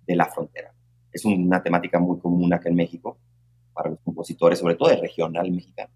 de 0.07 0.17
la 0.17 0.27
frontera. 0.27 0.73
Es 1.13 1.25
una 1.25 1.63
temática 1.63 2.01
muy 2.01 2.19
común 2.19 2.53
acá 2.53 2.69
en 2.69 2.75
México 2.75 3.17
para 3.73 3.91
los 3.91 4.01
compositores, 4.01 4.59
sobre 4.59 4.75
todo 4.75 4.89
de 4.89 4.97
regional 4.97 5.51
mexicano. 5.53 5.93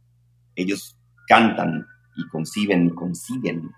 Ellos 0.54 0.96
cantan 1.26 1.84
y 2.16 2.28
conciben 2.28 2.86
y 2.86 2.90
consiguen 2.90 3.70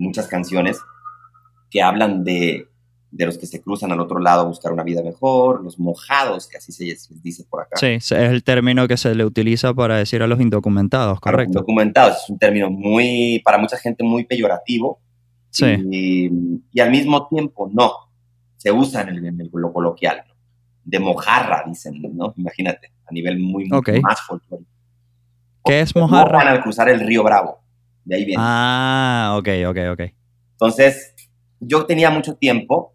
muchas 0.00 0.26
canciones 0.26 0.80
que 1.70 1.82
hablan 1.82 2.24
de, 2.24 2.66
de 3.12 3.26
los 3.26 3.38
que 3.38 3.46
se 3.46 3.60
cruzan 3.62 3.92
al 3.92 4.00
otro 4.00 4.18
lado 4.18 4.42
a 4.42 4.44
buscar 4.44 4.72
una 4.72 4.82
vida 4.82 5.02
mejor, 5.02 5.62
los 5.62 5.78
mojados, 5.78 6.48
que 6.48 6.56
así 6.56 6.72
se 6.72 6.84
les 6.84 7.22
dice 7.22 7.44
por 7.48 7.62
acá. 7.62 7.76
Sí, 7.76 7.86
es 7.86 8.10
el 8.12 8.42
término 8.42 8.88
que 8.88 8.96
se 8.96 9.14
le 9.14 9.24
utiliza 9.24 9.72
para 9.74 9.96
decir 9.96 10.22
a 10.22 10.26
los 10.26 10.40
indocumentados, 10.40 11.10
los 11.12 11.20
¿correcto? 11.20 11.60
Documentados 11.60 12.24
es 12.24 12.30
un 12.30 12.38
término 12.38 12.70
muy, 12.70 13.40
para 13.44 13.58
mucha 13.58 13.76
gente 13.76 14.02
muy 14.04 14.24
peyorativo, 14.24 15.00
Sí, 15.52 15.66
y, 15.90 16.30
y 16.72 16.78
al 16.80 16.92
mismo 16.92 17.26
tiempo 17.26 17.68
no, 17.72 17.92
se 18.56 18.70
usa 18.70 19.02
en, 19.02 19.08
el, 19.08 19.24
en 19.26 19.40
el- 19.40 19.50
lo 19.52 19.72
coloquial, 19.72 20.22
¿no? 20.28 20.34
de 20.84 20.98
mojarra, 21.00 21.64
dicen, 21.66 22.00
¿no? 22.14 22.32
Imagínate, 22.36 22.92
a 23.06 23.12
nivel 23.12 23.38
muy, 23.40 23.64
muy 23.68 23.78
Ok. 23.78 23.90
más 24.02 24.20
folclórico. 24.22 24.70
¿qué 25.64 25.80
es 25.80 25.94
Mojan 25.94 26.20
mojarra? 26.20 26.50
al 26.52 26.62
cruzar 26.62 26.88
el 26.88 27.00
río 27.00 27.22
Bravo, 27.24 27.58
de 28.10 28.16
ahí 28.16 28.24
viene. 28.24 28.42
Ah, 28.44 29.36
ok, 29.38 29.48
ok, 29.68 29.78
ok. 29.92 30.00
Entonces, 30.52 31.14
yo 31.60 31.86
tenía 31.86 32.10
mucho 32.10 32.34
tiempo 32.34 32.94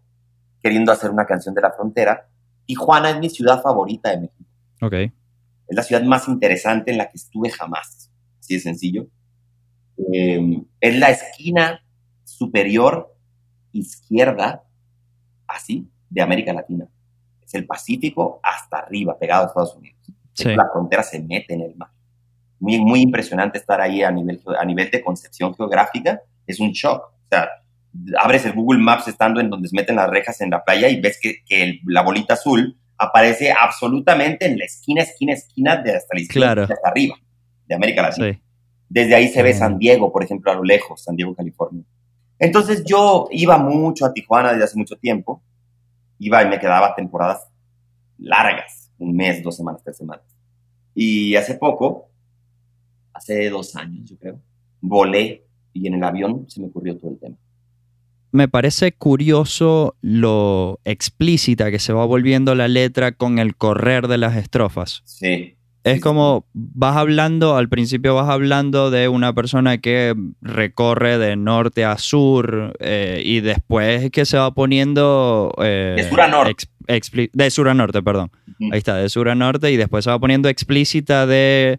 queriendo 0.62 0.92
hacer 0.92 1.10
una 1.10 1.24
canción 1.24 1.54
de 1.54 1.62
la 1.62 1.72
frontera. 1.72 2.28
Tijuana 2.66 3.10
es 3.10 3.18
mi 3.18 3.30
ciudad 3.30 3.62
favorita 3.62 4.10
de 4.10 4.18
México. 4.18 4.44
Ok, 4.82 4.92
Es 5.68 5.76
la 5.76 5.82
ciudad 5.82 6.02
más 6.02 6.28
interesante 6.28 6.90
en 6.90 6.98
la 6.98 7.08
que 7.08 7.16
estuve 7.16 7.48
jamás. 7.50 8.10
Así 8.38 8.54
de 8.54 8.60
sencillo. 8.60 9.06
Eh, 10.12 10.62
es 10.80 10.98
la 10.98 11.10
esquina 11.10 11.82
superior 12.22 13.16
izquierda, 13.72 14.64
así, 15.46 15.90
de 16.10 16.20
América 16.20 16.52
Latina. 16.52 16.86
Es 17.42 17.54
el 17.54 17.66
Pacífico 17.66 18.38
hasta 18.42 18.80
arriba, 18.80 19.18
pegado 19.18 19.44
a 19.44 19.46
Estados 19.46 19.74
Unidos. 19.76 19.98
sí, 20.34 20.54
La 20.54 20.68
frontera 20.70 21.02
se 21.02 21.20
mete 21.22 21.54
en 21.54 21.62
el 21.62 21.74
mar. 21.74 21.88
Muy, 22.58 22.80
muy 22.80 23.00
impresionante 23.02 23.58
estar 23.58 23.80
ahí 23.80 24.02
a 24.02 24.10
nivel, 24.10 24.40
a 24.58 24.64
nivel 24.64 24.90
de 24.90 25.02
concepción 25.02 25.54
geográfica. 25.54 26.20
Es 26.46 26.58
un 26.60 26.70
shock. 26.72 27.02
O 27.02 27.28
sea, 27.30 27.48
abres 28.22 28.44
el 28.46 28.52
Google 28.52 28.78
Maps 28.80 29.08
estando 29.08 29.40
en 29.40 29.50
donde 29.50 29.68
se 29.68 29.76
meten 29.76 29.96
las 29.96 30.08
rejas 30.08 30.40
en 30.40 30.50
la 30.50 30.64
playa 30.64 30.88
y 30.88 31.00
ves 31.00 31.18
que, 31.20 31.42
que 31.44 31.62
el- 31.62 31.80
la 31.86 32.02
bolita 32.02 32.34
azul 32.34 32.78
aparece 32.98 33.52
absolutamente 33.52 34.46
en 34.46 34.58
la 34.58 34.64
esquina, 34.64 35.02
esquina, 35.02 35.32
esquina 35.34 35.76
de 35.76 35.96
hasta 35.96 36.14
la 36.14 36.20
izquierda 36.20 36.54
Claro. 36.54 36.62
hasta 36.74 36.88
arriba 36.88 37.16
de 37.66 37.74
América 37.74 38.02
Latina. 38.02 38.32
sí. 38.32 38.40
Desde 38.88 39.14
ahí 39.16 39.28
se 39.28 39.42
ve. 39.42 39.52
San 39.52 39.78
Diego, 39.78 40.12
por 40.12 40.22
ejemplo, 40.22 40.52
a 40.52 40.54
lo 40.54 40.62
lejos, 40.62 41.02
San 41.02 41.16
Diego, 41.16 41.34
California. 41.34 41.82
Entonces 42.38 42.84
yo 42.84 43.26
iba 43.32 43.58
mucho 43.58 44.06
a 44.06 44.12
Tijuana 44.12 44.52
desde 44.52 44.64
hace 44.64 44.78
mucho 44.78 44.96
tiempo. 44.96 45.42
Iba 46.20 46.42
y 46.44 46.48
me 46.48 46.58
quedaba 46.60 46.94
temporadas 46.94 47.48
largas, 48.18 48.90
un 48.98 49.14
mes, 49.16 49.42
dos 49.42 49.56
semanas, 49.56 49.82
tres 49.84 49.96
semanas. 49.96 50.24
Y 50.94 51.34
hace 51.36 51.54
poco, 51.54 52.08
hace 53.16 53.50
dos 53.50 53.74
años 53.76 54.08
yo 54.08 54.16
creo, 54.18 54.40
volé 54.80 55.44
y 55.72 55.86
en 55.86 55.94
el 55.94 56.04
avión 56.04 56.44
se 56.48 56.60
me 56.60 56.66
ocurrió 56.68 56.96
todo 56.96 57.10
el 57.12 57.18
tema. 57.18 57.36
Me 58.32 58.48
parece 58.48 58.92
curioso 58.92 59.96
lo 60.02 60.80
explícita 60.84 61.70
que 61.70 61.78
se 61.78 61.92
va 61.92 62.04
volviendo 62.04 62.54
la 62.54 62.68
letra 62.68 63.12
con 63.12 63.38
el 63.38 63.56
correr 63.56 64.08
de 64.08 64.18
las 64.18 64.36
estrofas. 64.36 65.02
Sí. 65.04 65.56
Es 65.84 65.94
Sí, 65.94 66.00
como 66.00 66.44
vas 66.52 66.96
hablando, 66.96 67.56
al 67.56 67.68
principio 67.68 68.16
vas 68.16 68.28
hablando 68.28 68.90
de 68.90 69.08
una 69.08 69.32
persona 69.32 69.78
que 69.78 70.14
recorre 70.42 71.16
de 71.16 71.36
norte 71.36 71.84
a 71.84 71.96
sur 71.96 72.76
eh, 72.80 73.22
y 73.24 73.40
después 73.40 74.02
es 74.02 74.10
que 74.10 74.24
se 74.26 74.36
va 74.36 74.52
poniendo... 74.52 75.54
eh, 75.62 75.94
De 75.96 76.08
sur 76.08 76.20
a 76.20 76.28
norte. 76.28 76.66
de 77.32 77.50
sur 77.50 77.68
a 77.68 77.74
norte, 77.74 78.02
perdón. 78.02 78.32
Ahí 78.72 78.78
está, 78.78 78.96
de 78.96 79.08
sur 79.08 79.28
a 79.28 79.36
norte 79.36 79.70
y 79.70 79.76
después 79.76 80.04
se 80.04 80.10
va 80.10 80.18
poniendo 80.18 80.48
explícita 80.48 81.24
de... 81.26 81.78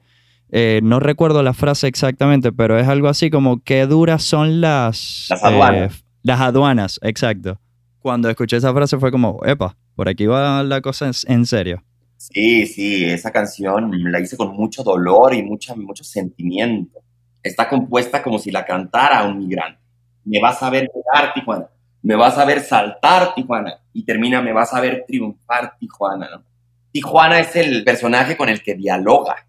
eh, 0.52 0.80
no 0.84 1.00
recuerdo 1.00 1.44
la 1.44 1.54
frase 1.54 1.88
exactamente, 1.88 2.52
pero 2.52 2.78
es 2.80 2.88
algo 2.88 3.08
así 3.08 3.30
como 3.30 3.62
qué 3.64 3.86
duras 3.86 4.24
son 4.24 4.62
las... 4.62 5.28
Las 5.30 5.44
aduanas. 5.44 5.94
eh, 5.94 6.04
las 6.24 6.42
aduanas, 6.42 7.00
exacto. 7.04 7.60
Cuando 8.00 8.30
escuché 8.30 8.58
esa 8.58 8.74
frase 8.74 8.98
fue 8.98 9.12
como, 9.12 9.40
epa, 9.46 9.76
por 9.96 10.08
aquí 10.10 10.26
va 10.26 10.64
la 10.64 10.82
cosa 10.82 11.08
en, 11.08 11.14
en 11.28 11.46
serio. 11.46 11.84
Sí, 12.18 12.66
sí, 12.66 13.06
esa 13.06 13.32
canción 13.32 13.92
la 14.12 14.20
hice 14.20 14.38
con 14.38 14.56
mucho 14.56 14.84
dolor 14.84 15.34
y 15.34 15.44
mucha, 15.44 15.76
mucho 15.76 16.04
sentimiento. 16.04 17.00
Está 17.44 17.70
compuesta 17.70 18.24
como 18.24 18.40
si 18.40 18.52
la 18.52 18.66
cantara 18.66 19.24
un 19.24 19.38
migrante. 19.40 19.80
Me 20.26 20.42
vas 20.42 20.62
a 20.64 20.70
ver 20.70 20.90
llegar, 20.94 21.34
Tijuana. 21.34 21.68
Me 22.02 22.16
vas 22.16 22.38
a 22.38 22.46
ver 22.46 22.62
saltar, 22.62 23.34
Tijuana. 23.36 23.80
Y 23.94 24.04
termina, 24.04 24.42
me 24.42 24.52
vas 24.52 24.74
a 24.74 24.82
ver 24.82 25.06
triunfar, 25.08 25.78
Tijuana. 25.80 26.28
¿no? 26.30 26.44
Tijuana 26.92 27.40
es 27.40 27.56
el 27.56 27.84
personaje 27.84 28.36
con 28.36 28.50
el 28.50 28.62
que 28.62 28.76
dialoga. 28.76 29.47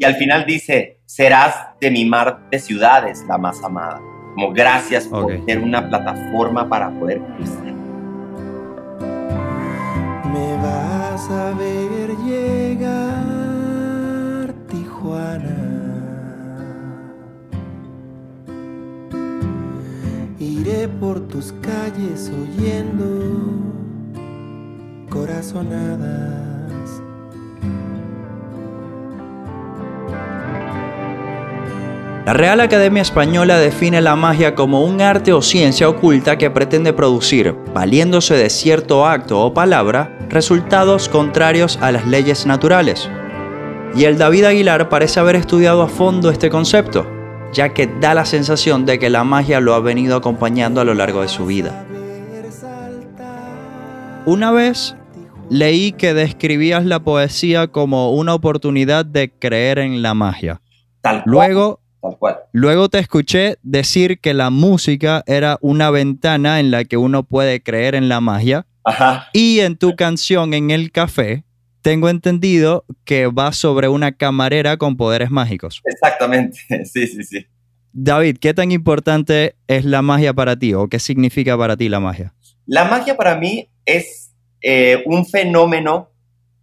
Y 0.00 0.04
al 0.06 0.14
final 0.14 0.46
dice, 0.46 0.98
serás 1.04 1.54
de 1.78 1.90
mi 1.90 2.06
mar 2.06 2.48
de 2.50 2.58
ciudades 2.58 3.22
la 3.28 3.36
más 3.36 3.62
amada. 3.62 4.00
Como 4.34 4.50
gracias 4.50 5.06
por 5.06 5.24
Ok. 5.24 5.44
ser 5.44 5.58
una 5.58 5.86
plataforma 5.90 6.66
para 6.66 6.88
poder 6.98 7.20
cruzar. 7.36 7.74
Me 10.32 10.56
vas 10.56 11.30
a 11.30 11.52
ver 11.52 12.16
llegar, 12.24 12.94
Tijuana. 14.70 15.66
Iré 20.38 20.88
por 20.88 21.20
tus 21.28 21.52
calles 21.60 22.32
oyendo 22.32 23.04
corazonadas. 25.10 26.49
La 32.26 32.34
Real 32.34 32.60
Academia 32.60 33.00
Española 33.00 33.58
define 33.58 34.02
la 34.02 34.14
magia 34.14 34.54
como 34.54 34.84
un 34.84 35.00
arte 35.00 35.32
o 35.32 35.40
ciencia 35.40 35.88
oculta 35.88 36.36
que 36.36 36.50
pretende 36.50 36.92
producir, 36.92 37.54
valiéndose 37.72 38.34
de 38.36 38.50
cierto 38.50 39.06
acto 39.06 39.40
o 39.40 39.54
palabra, 39.54 40.18
resultados 40.28 41.08
contrarios 41.08 41.78
a 41.80 41.90
las 41.90 42.06
leyes 42.06 42.44
naturales. 42.44 43.08
Y 43.94 44.04
el 44.04 44.18
David 44.18 44.44
Aguilar 44.44 44.90
parece 44.90 45.18
haber 45.18 45.34
estudiado 45.34 45.80
a 45.80 45.88
fondo 45.88 46.30
este 46.30 46.50
concepto, 46.50 47.06
ya 47.54 47.70
que 47.70 47.86
da 47.86 48.12
la 48.12 48.26
sensación 48.26 48.84
de 48.84 48.98
que 48.98 49.08
la 49.08 49.24
magia 49.24 49.58
lo 49.58 49.72
ha 49.72 49.80
venido 49.80 50.14
acompañando 50.14 50.82
a 50.82 50.84
lo 50.84 50.92
largo 50.92 51.22
de 51.22 51.28
su 51.28 51.46
vida. 51.46 51.86
Una 54.26 54.52
vez 54.52 54.94
leí 55.48 55.92
que 55.92 56.12
describías 56.12 56.84
la 56.84 57.00
poesía 57.00 57.68
como 57.68 58.12
una 58.12 58.34
oportunidad 58.34 59.06
de 59.06 59.32
creer 59.32 59.78
en 59.78 60.02
la 60.02 60.12
magia. 60.12 60.60
Tal. 61.00 61.22
Luego, 61.24 61.79
Tal 62.02 62.16
cual. 62.18 62.36
luego 62.52 62.88
te 62.88 62.98
escuché 62.98 63.56
decir 63.62 64.20
que 64.20 64.32
la 64.34 64.48
música 64.50 65.22
era 65.26 65.58
una 65.60 65.90
ventana 65.90 66.58
en 66.60 66.70
la 66.70 66.84
que 66.84 66.96
uno 66.96 67.24
puede 67.24 67.62
creer 67.62 67.94
en 67.94 68.08
la 68.08 68.20
magia. 68.20 68.66
Ajá. 68.84 69.28
Y 69.34 69.60
en 69.60 69.76
tu 69.76 69.94
canción 69.96 70.54
En 70.54 70.70
el 70.70 70.90
Café, 70.92 71.44
tengo 71.82 72.08
entendido 72.08 72.84
que 73.04 73.26
va 73.26 73.52
sobre 73.52 73.88
una 73.88 74.12
camarera 74.12 74.76
con 74.78 74.96
poderes 74.96 75.30
mágicos. 75.30 75.82
Exactamente. 75.84 76.58
Sí, 76.86 77.06
sí, 77.06 77.22
sí. 77.24 77.46
David, 77.92 78.38
¿qué 78.40 78.54
tan 78.54 78.70
importante 78.72 79.56
es 79.66 79.84
la 79.84 80.00
magia 80.00 80.32
para 80.32 80.56
ti 80.56 80.72
o 80.74 80.88
qué 80.88 80.98
significa 80.98 81.58
para 81.58 81.76
ti 81.76 81.88
la 81.88 82.00
magia? 82.00 82.32
La 82.66 82.84
magia 82.84 83.16
para 83.16 83.36
mí 83.36 83.68
es 83.84 84.32
eh, 84.62 85.02
un 85.06 85.26
fenómeno 85.26 86.08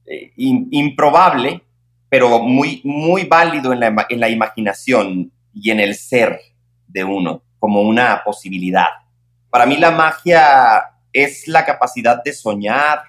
eh, 0.06 0.32
in- 0.38 0.68
improbable, 0.72 1.62
pero 2.10 2.40
muy, 2.40 2.82
muy 2.84 3.26
válido 3.26 3.74
en 3.74 3.80
la, 3.80 4.06
en 4.10 4.20
la 4.20 4.30
imaginación 4.30 5.32
y 5.54 5.72
en 5.72 5.80
el 5.80 5.96
ser 5.96 6.40
de 6.88 7.04
uno, 7.04 7.44
como 7.60 7.82
una 7.82 8.24
posibilidad. 8.24 8.88
Para 9.50 9.66
mí 9.66 9.78
la 9.78 9.92
magia 9.92 10.84
es 11.12 11.48
la 11.48 11.66
capacidad 11.66 12.24
de 12.24 12.34
soñar, 12.34 13.02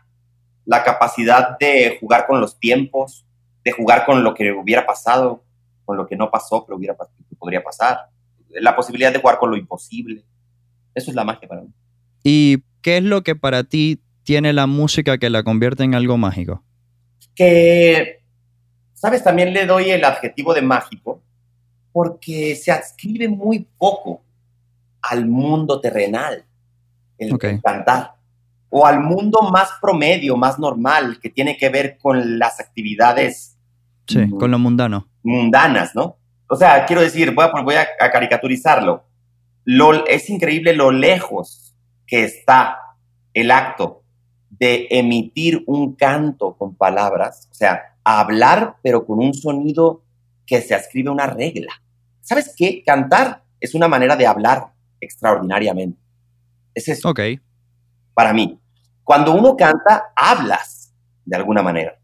la 0.64 0.82
capacidad 0.82 1.58
de 1.58 1.96
jugar 2.00 2.26
con 2.26 2.40
los 2.40 2.58
tiempos, 2.58 3.24
de 3.64 3.72
jugar 3.72 4.04
con 4.04 4.22
lo 4.24 4.34
que 4.34 4.52
hubiera 4.52 4.86
pasado, 4.86 5.42
con 5.84 5.96
lo 5.96 6.06
que 6.06 6.16
no 6.16 6.30
pasó, 6.30 6.64
pero 6.66 6.76
hubiera, 6.76 6.94
que 6.94 7.36
podría 7.36 7.62
pasar. 7.62 8.08
La 8.50 8.76
posibilidad 8.76 9.12
de 9.12 9.20
jugar 9.20 9.38
con 9.38 9.50
lo 9.50 9.56
imposible. 9.56 10.24
Eso 10.94 11.10
es 11.10 11.16
la 11.16 11.24
magia 11.24 11.48
para 11.48 11.62
mí. 11.62 11.68
¿Y 12.22 12.62
qué 12.82 12.98
es 12.98 13.02
lo 13.02 13.22
que 13.22 13.36
para 13.36 13.64
ti 13.64 14.00
tiene 14.22 14.52
la 14.52 14.66
música 14.66 15.18
que 15.18 15.30
la 15.30 15.42
convierte 15.42 15.84
en 15.84 15.94
algo 15.94 16.18
mágico? 16.18 16.62
Que, 17.34 18.17
¿sabes? 18.98 19.22
También 19.22 19.52
le 19.52 19.64
doy 19.66 19.90
el 19.90 20.04
adjetivo 20.04 20.52
de 20.54 20.62
mágico 20.62 21.20
porque 21.92 22.54
se 22.56 22.70
adscribe 22.72 23.28
muy 23.28 23.66
poco 23.78 24.22
al 25.02 25.26
mundo 25.26 25.80
terrenal, 25.80 26.44
el 27.16 27.38
cantar, 27.62 28.14
o 28.68 28.84
al 28.86 29.00
mundo 29.00 29.40
más 29.50 29.70
promedio, 29.80 30.36
más 30.36 30.58
normal, 30.58 31.18
que 31.20 31.30
tiene 31.30 31.56
que 31.56 31.68
ver 31.68 31.96
con 31.98 32.38
las 32.38 32.60
actividades 32.60 33.54
Sí, 34.06 34.28
con 34.30 34.50
lo 34.50 34.58
mundano. 34.58 35.06
mundanas, 35.22 35.94
¿no? 35.94 36.16
O 36.48 36.56
sea, 36.56 36.86
quiero 36.86 37.02
decir, 37.02 37.34
voy 37.34 37.44
a, 37.44 37.62
voy 37.62 37.74
a, 37.74 37.86
a 38.00 38.10
caricaturizarlo. 38.10 39.04
Lo, 39.64 40.06
es 40.06 40.30
increíble 40.30 40.72
lo 40.74 40.90
lejos 40.90 41.74
que 42.06 42.24
está 42.24 42.78
el 43.34 43.50
acto 43.50 44.02
de 44.48 44.86
emitir 44.90 45.62
un 45.66 45.94
canto 45.94 46.56
con 46.56 46.74
palabras, 46.74 47.48
o 47.50 47.54
sea, 47.54 47.96
hablar 48.08 48.76
pero 48.82 49.04
con 49.04 49.18
un 49.18 49.34
sonido 49.34 50.02
que 50.46 50.60
se 50.62 50.74
ascribe 50.74 51.08
a 51.10 51.12
una 51.12 51.26
regla. 51.26 51.72
¿Sabes 52.20 52.54
qué? 52.56 52.82
Cantar 52.84 53.42
es 53.60 53.74
una 53.74 53.88
manera 53.88 54.16
de 54.16 54.26
hablar 54.26 54.72
extraordinariamente. 55.00 55.98
Es 56.74 57.04
Ok, 57.04 57.20
para 58.14 58.32
mí. 58.32 58.58
Cuando 59.04 59.32
uno 59.32 59.56
canta, 59.56 60.12
hablas 60.14 60.92
de 61.24 61.36
alguna 61.36 61.62
manera 61.62 61.98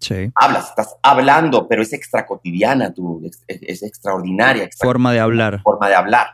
sí. 0.00 0.30
hablas, 0.34 0.68
estás 0.70 0.96
hablando, 1.02 1.68
pero 1.68 1.82
es 1.82 1.92
extra 1.92 2.26
cotidiana, 2.26 2.92
tu, 2.92 3.22
es, 3.24 3.44
es 3.46 3.82
extraordinaria, 3.82 4.64
extra 4.64 4.86
Forma 4.86 5.12
de 5.12 5.20
hablar. 5.20 5.62
forma 5.62 5.88
de 5.88 5.94
hablar. 5.94 6.26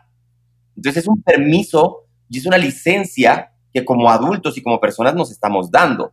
Entonces 0.76 1.02
es 1.02 1.08
un 1.08 1.22
permiso 1.22 2.06
y 2.28 2.38
es 2.38 2.46
una 2.46 2.58
licencia 2.58 3.52
que 3.72 3.84
como 3.84 4.10
adultos 4.10 4.56
y 4.56 4.62
como 4.62 4.80
personas 4.80 5.14
nos 5.14 5.30
estamos 5.30 5.70
dando. 5.70 6.12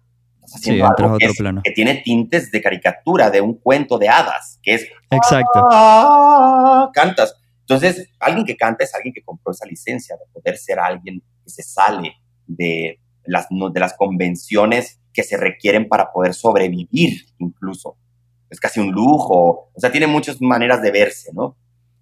Estás 0.55 0.61
haciendo 0.61 0.85
Sí, 0.85 0.91
algo 0.97 1.17
que, 1.17 1.25
otro 1.25 1.31
es- 1.31 1.37
plano. 1.37 1.61
que 1.63 1.71
tiene 1.71 1.95
tintes 2.03 2.51
de 2.51 2.61
caricatura, 2.61 3.29
de 3.29 3.41
un 3.41 3.53
cuento 3.59 3.97
de 3.97 4.09
hadas, 4.09 4.59
que 4.61 4.73
es 4.75 4.87
Exacto. 5.09 5.61
ah, 5.71 6.89
cantas. 6.93 7.35
Entonces, 7.61 8.09
alguien 8.19 8.45
que 8.45 8.57
canta 8.57 8.83
es 8.83 8.93
alguien 8.93 9.13
que 9.13 9.23
compró 9.23 9.51
esa 9.51 9.65
licencia 9.65 10.15
de 10.17 10.25
poder 10.33 10.57
ser 10.57 10.79
alguien 10.79 11.21
que 11.43 11.49
se 11.49 11.63
sale 11.63 12.13
de 12.47 12.99
las, 13.23 13.47
de 13.49 13.79
las 13.79 13.93
convenciones 13.93 14.99
que 15.13 15.23
se 15.23 15.37
requieren 15.37 15.87
para 15.87 16.11
poder 16.11 16.33
sobrevivir 16.33 17.25
incluso. 17.39 17.97
Es 18.49 18.59
casi 18.59 18.79
un 18.81 18.91
lujo. 18.91 19.69
O 19.73 19.79
sea, 19.79 19.91
tiene 19.91 20.07
muchas 20.07 20.41
maneras 20.41 20.81
de 20.81 20.91
verse, 20.91 21.31
¿no? 21.33 21.55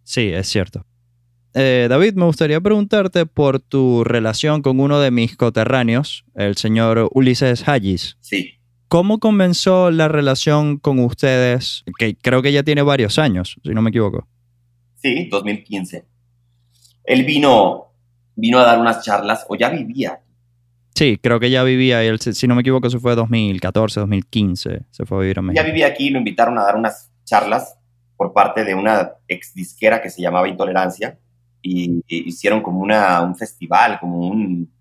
Sí, 0.04 0.32
es 0.34 0.48
cierto. 0.48 0.86
Eh, 1.54 1.88
David, 1.90 2.14
me 2.14 2.26
gustaría 2.26 2.62
preguntarte 2.62 3.26
por 3.26 3.60
tu 3.60 4.04
relación 4.04 4.62
con 4.62 4.80
uno 4.80 5.00
de 5.00 5.12
mis 5.12 5.36
coterráneos, 5.36 6.26
el 6.36 6.56
señor 6.58 7.10
Ulises 7.14 7.68
Hayes. 7.68 8.18
Sí. 8.20 8.60
¿Cómo 8.88 9.20
comenzó 9.20 9.92
la 9.92 10.08
relación 10.08 10.78
con 10.78 11.00
ustedes? 11.00 11.84
Que 11.98 12.16
creo 12.16 12.42
que 12.42 12.52
ya 12.52 12.64
tiene 12.64 12.82
varios 12.82 13.20
años, 13.20 13.56
si 13.64 13.70
no 13.70 13.82
me 13.82 13.90
equivoco. 13.90 14.28
Sí, 14.96 15.28
2015. 15.30 16.06
Él 17.04 17.24
vino, 17.24 17.94
vino 18.36 18.60
a 18.60 18.64
dar 18.64 18.80
unas 18.80 19.04
charlas, 19.04 19.46
o 19.48 19.56
ya 19.56 19.70
vivía. 19.70 20.22
Sí, 20.96 21.18
creo 21.22 21.40
que 21.40 21.50
ya 21.50 21.64
vivía, 21.64 22.04
él, 22.04 22.20
si 22.20 22.48
no 22.48 22.56
me 22.56 22.62
equivoco, 22.62 22.90
se 22.90 23.00
fue 23.00 23.16
2014, 23.16 24.02
2015, 24.02 24.82
se 24.90 25.06
fue 25.06 25.18
a 25.18 25.22
vivir 25.22 25.40
a 25.40 25.42
Ya 25.42 25.46
México. 25.46 25.66
vivía 25.66 25.88
aquí 25.88 26.08
y 26.08 26.10
lo 26.10 26.18
invitaron 26.20 26.58
a 26.58 26.64
dar 26.64 26.76
unas 26.76 27.12
charlas 27.26 27.76
por 28.18 28.34
parte 28.34 28.66
de 28.66 28.76
una 28.76 29.12
ex 29.28 29.54
disquera 29.54 30.02
que 30.02 30.10
se 30.10 30.22
llamaba 30.22 30.50
Intolerancia 30.50 31.18
y, 31.62 32.02
y 32.08 32.28
hicieron 32.30 32.62
como 32.62 32.80
una, 32.80 33.22
un 33.22 33.36
festival, 33.36 34.00
como 34.00 34.18
un- 34.28 34.72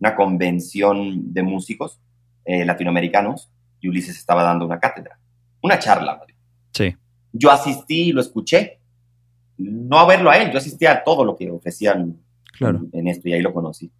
una 0.00 0.14
convención 0.16 1.32
de 1.32 1.42
músicos 1.42 2.00
eh, 2.44 2.64
latinoamericanos 2.64 3.50
y 3.80 3.88
Ulises 3.88 4.16
estaba 4.16 4.42
dando 4.42 4.64
una 4.64 4.78
cátedra, 4.80 5.18
una 5.62 5.78
charla. 5.78 6.22
bien. 6.26 6.38
Sí, 6.72 6.96
Yo 7.32 7.50
asistí 7.50 8.08
y 8.08 8.12
lo 8.12 8.20
escuché, 8.22 8.78
no 9.58 9.98
a 9.98 10.06
verlo 10.06 10.30
a 10.30 10.38
él, 10.38 10.50
yo 10.50 10.58
asistí 10.58 10.86
a 10.86 11.04
todo 11.04 11.24
lo 11.24 11.36
que 11.36 11.50
ofrecían 11.50 12.16
claro. 12.56 12.80
en, 12.92 13.00
en 13.00 13.08
esto 13.08 13.28
y 13.28 13.34
ahí 13.34 13.42
lo 13.42 13.52
conocí. 13.52 13.90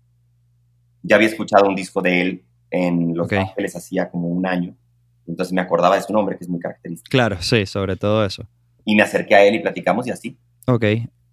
Ya 1.03 1.17
había 1.17 1.29
escuchado 1.29 1.69
un 1.69 1.75
disco 1.75 2.01
de 2.01 2.21
él 2.23 2.45
en 2.71 3.15
Los 3.17 3.27
Ok. 3.27 3.33
Ángeles 3.35 3.77
hacía 3.77 4.11
como 4.11 4.29
un 4.29 4.47
año, 4.47 4.75
entonces 5.27 5.53
me 5.53 5.61
acordaba 5.61 5.97
de 5.97 6.03
su 6.03 6.13
nombre, 6.15 6.39
que 6.39 6.45
es 6.45 6.49
muy 6.49 6.61
característico. 6.61 7.11
Claro, 7.11 7.37
sí, 7.41 7.67
sobre 7.67 7.97
todo 7.97 8.25
eso. 8.25 8.47
Y 8.87 8.97
me 8.97 9.03
acerqué 9.03 9.35
a 9.35 9.45
él 9.45 9.55
y 9.57 9.59
platicamos 9.59 10.07
y 10.07 10.11
así. 10.11 10.39
Ok. 10.67 10.85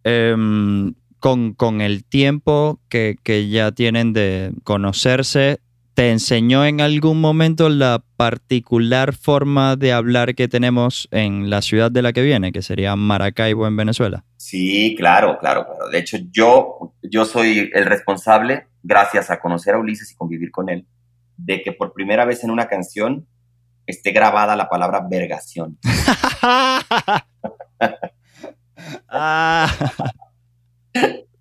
Em, 0.03 0.93
con, 1.19 1.53
con 1.53 1.81
el 1.81 2.05
tiempo 2.05 2.79
que, 2.89 3.17
que 3.23 3.49
ya 3.49 3.71
tienen 3.71 4.13
de 4.13 4.51
conocerse, 4.63 5.59
¿te 5.93 6.11
enseñó 6.11 6.65
en 6.65 6.79
algún 6.79 7.19
momento 7.19 7.69
la 7.69 8.03
particular 8.17 9.15
forma 9.15 9.75
de 9.75 9.93
hablar 9.93 10.35
que 10.35 10.47
tenemos 10.47 11.07
en 11.11 11.49
la 11.49 11.61
ciudad 11.61 11.91
de 11.91 12.03
la 12.03 12.13
que 12.13 12.21
viene, 12.21 12.51
que 12.51 12.61
sería 12.61 12.95
Maracaibo 12.95 13.65
en 13.65 13.75
Venezuela? 13.75 14.23
Sí, 14.37 14.95
claro, 14.95 15.39
claro, 15.39 15.65
claro. 15.65 15.89
De 15.89 15.97
hecho, 15.97 16.17
yo, 16.31 16.93
yo 17.01 17.25
soy 17.25 17.71
el 17.73 17.85
responsable, 17.85 18.67
gracias 18.83 19.31
a 19.31 19.39
conocer 19.39 19.73
a 19.73 19.79
Ulises 19.79 20.11
y 20.11 20.15
convivir 20.15 20.51
con 20.51 20.69
él, 20.69 20.85
de 21.35 21.63
que 21.63 21.71
por 21.71 21.93
primera 21.93 22.25
vez 22.25 22.43
en 22.43 22.51
una 22.51 22.67
canción 22.67 23.27
esté 23.87 24.11
grabada 24.11 24.55
la 24.55 24.69
palabra 24.69 25.01
vergación. 25.09 25.79
Ah. 29.09 29.73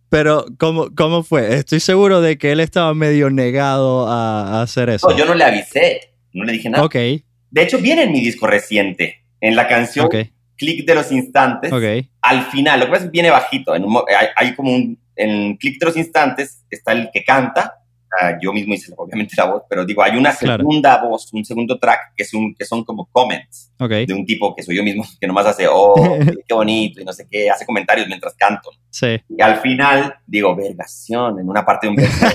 Pero, 0.08 0.46
¿cómo, 0.58 0.94
¿cómo 0.94 1.22
fue? 1.22 1.54
Estoy 1.54 1.80
seguro 1.80 2.20
de 2.20 2.38
que 2.38 2.52
él 2.52 2.60
estaba 2.60 2.94
medio 2.94 3.28
negado 3.30 4.06
a, 4.08 4.58
a 4.58 4.62
hacer 4.62 4.88
eso. 4.88 5.08
No, 5.10 5.16
yo 5.16 5.24
no 5.24 5.34
le 5.34 5.44
avisé, 5.44 6.12
no 6.32 6.44
le 6.44 6.52
dije 6.52 6.70
nada. 6.70 6.84
Ok, 6.84 6.94
De 6.94 7.62
hecho, 7.62 7.78
viene 7.78 8.04
en 8.04 8.12
mi 8.12 8.20
disco 8.20 8.46
reciente, 8.46 9.24
en 9.40 9.56
la 9.56 9.66
canción 9.66 10.06
ok, 10.06 10.14
Click 10.56 10.86
de 10.86 10.94
los 10.94 11.10
Instantes. 11.12 11.72
ok. 11.72 12.08
al 12.22 12.42
final, 12.46 12.80
lo 12.80 12.86
que 12.86 12.92
pasa 12.92 13.04
es 13.04 13.10
que 13.10 13.12
viene 13.12 13.30
bajito, 13.30 13.74
en 13.74 13.84
un 13.84 13.96
hay, 14.08 14.28
hay 14.36 14.54
como 14.54 14.72
un, 14.72 14.98
en 15.16 15.56
clic 15.56 15.78
de 15.80 15.86
los 15.86 15.96
instantes 15.96 16.62
está 16.70 16.92
el 16.92 17.10
que 17.12 17.24
canta, 17.24 17.74
ah, 18.20 18.38
yo 18.40 18.52
mismo 18.52 18.74
hice 18.74 18.92
obviamente 18.96 19.34
la 19.36 19.44
voz, 19.44 19.62
pero 19.68 19.84
digo, 19.84 20.02
hay 20.02 20.16
una 20.16 20.34
Claro. 20.34 20.62
segunda 20.62 21.02
voz, 21.02 21.32
un 21.32 21.44
segundo 21.44 21.78
track 21.78 22.14
que, 22.16 22.22
es 22.22 22.32
un, 22.34 22.54
que 22.54 22.64
son 22.64 22.84
como 22.84 23.06
comments 23.12 23.72
Ok, 23.78 23.90
de 23.90 24.12
un 24.14 24.24
tipo 24.26 24.54
que 24.54 24.62
soy 24.62 24.76
yo 24.76 24.82
mismo, 24.82 25.04
que 25.20 25.26
nomás 25.26 25.46
hace, 25.46 25.66
oh, 25.70 25.94
qué 26.48 26.54
bonito, 26.54 27.00
y 27.00 27.04
no 27.04 27.12
sé 27.12 27.26
qué, 27.30 27.50
hace 27.50 27.64
comentarios 27.66 28.06
mientras 28.08 28.34
canto. 28.34 28.70
sí. 28.90 29.20
Y 29.28 29.40
al 29.42 29.60
final 29.60 30.14
digo, 30.26 30.54
vergación, 30.56 31.38
en 31.40 31.48
una 31.48 31.64
parte 31.64 31.86
de 31.86 31.90
un 31.90 31.96
verso. 31.96 32.26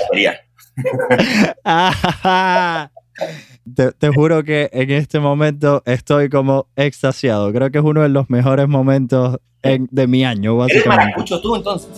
Ah, 1.63 2.89
te, 3.75 3.91
te 3.91 4.09
juro 4.09 4.43
que 4.43 4.69
en 4.71 4.91
este 4.91 5.19
momento 5.19 5.83
estoy 5.85 6.29
como 6.29 6.67
extasiado. 6.75 7.51
Creo 7.51 7.71
que 7.71 7.77
es 7.79 7.83
uno 7.83 8.01
de 8.01 8.09
los 8.09 8.29
mejores 8.29 8.67
momentos 8.67 9.37
en- 9.63 9.87
de 9.91 10.07
mi 10.07 10.25
año, 10.25 10.65
¿Eres 10.67 10.85
maracucho 10.87 11.39
tú 11.41 11.55
entonces? 11.55 11.89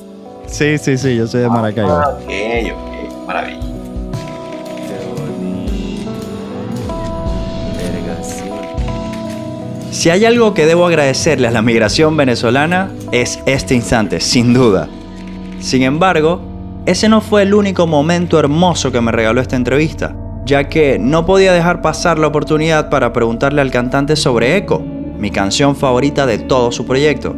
Sí, 0.47 0.77
sí, 0.77 0.97
sí, 0.97 1.15
yo 1.15 1.25
soy 1.27 1.41
de 1.41 1.49
Maracaibo. 1.49 1.91
Ah, 1.91 2.09
ok, 2.21 2.31
ok, 2.73 3.25
maravilla. 3.27 3.72
Si 9.93 10.09
hay 10.09 10.25
algo 10.25 10.55
que 10.55 10.65
debo 10.65 10.87
agradecerle 10.87 11.47
a 11.47 11.51
la 11.51 11.61
migración 11.61 12.17
venezolana 12.17 12.89
es 13.11 13.39
este 13.45 13.75
instante, 13.75 14.19
sin 14.21 14.51
duda. 14.51 14.89
Sin 15.59 15.83
embargo, 15.83 16.41
ese 16.87 17.07
no 17.07 17.21
fue 17.21 17.43
el 17.43 17.53
único 17.53 17.85
momento 17.85 18.39
hermoso 18.39 18.91
que 18.91 19.01
me 19.01 19.11
regaló 19.11 19.39
esta 19.39 19.55
entrevista, 19.55 20.15
ya 20.47 20.67
que 20.67 20.97
no 20.97 21.27
podía 21.27 21.53
dejar 21.53 21.83
pasar 21.83 22.17
la 22.17 22.25
oportunidad 22.25 22.89
para 22.89 23.13
preguntarle 23.13 23.61
al 23.61 23.69
cantante 23.69 24.15
sobre 24.15 24.57
Echo, 24.57 24.79
mi 24.79 25.29
canción 25.29 25.75
favorita 25.75 26.25
de 26.25 26.39
todo 26.39 26.71
su 26.71 26.87
proyecto. 26.87 27.35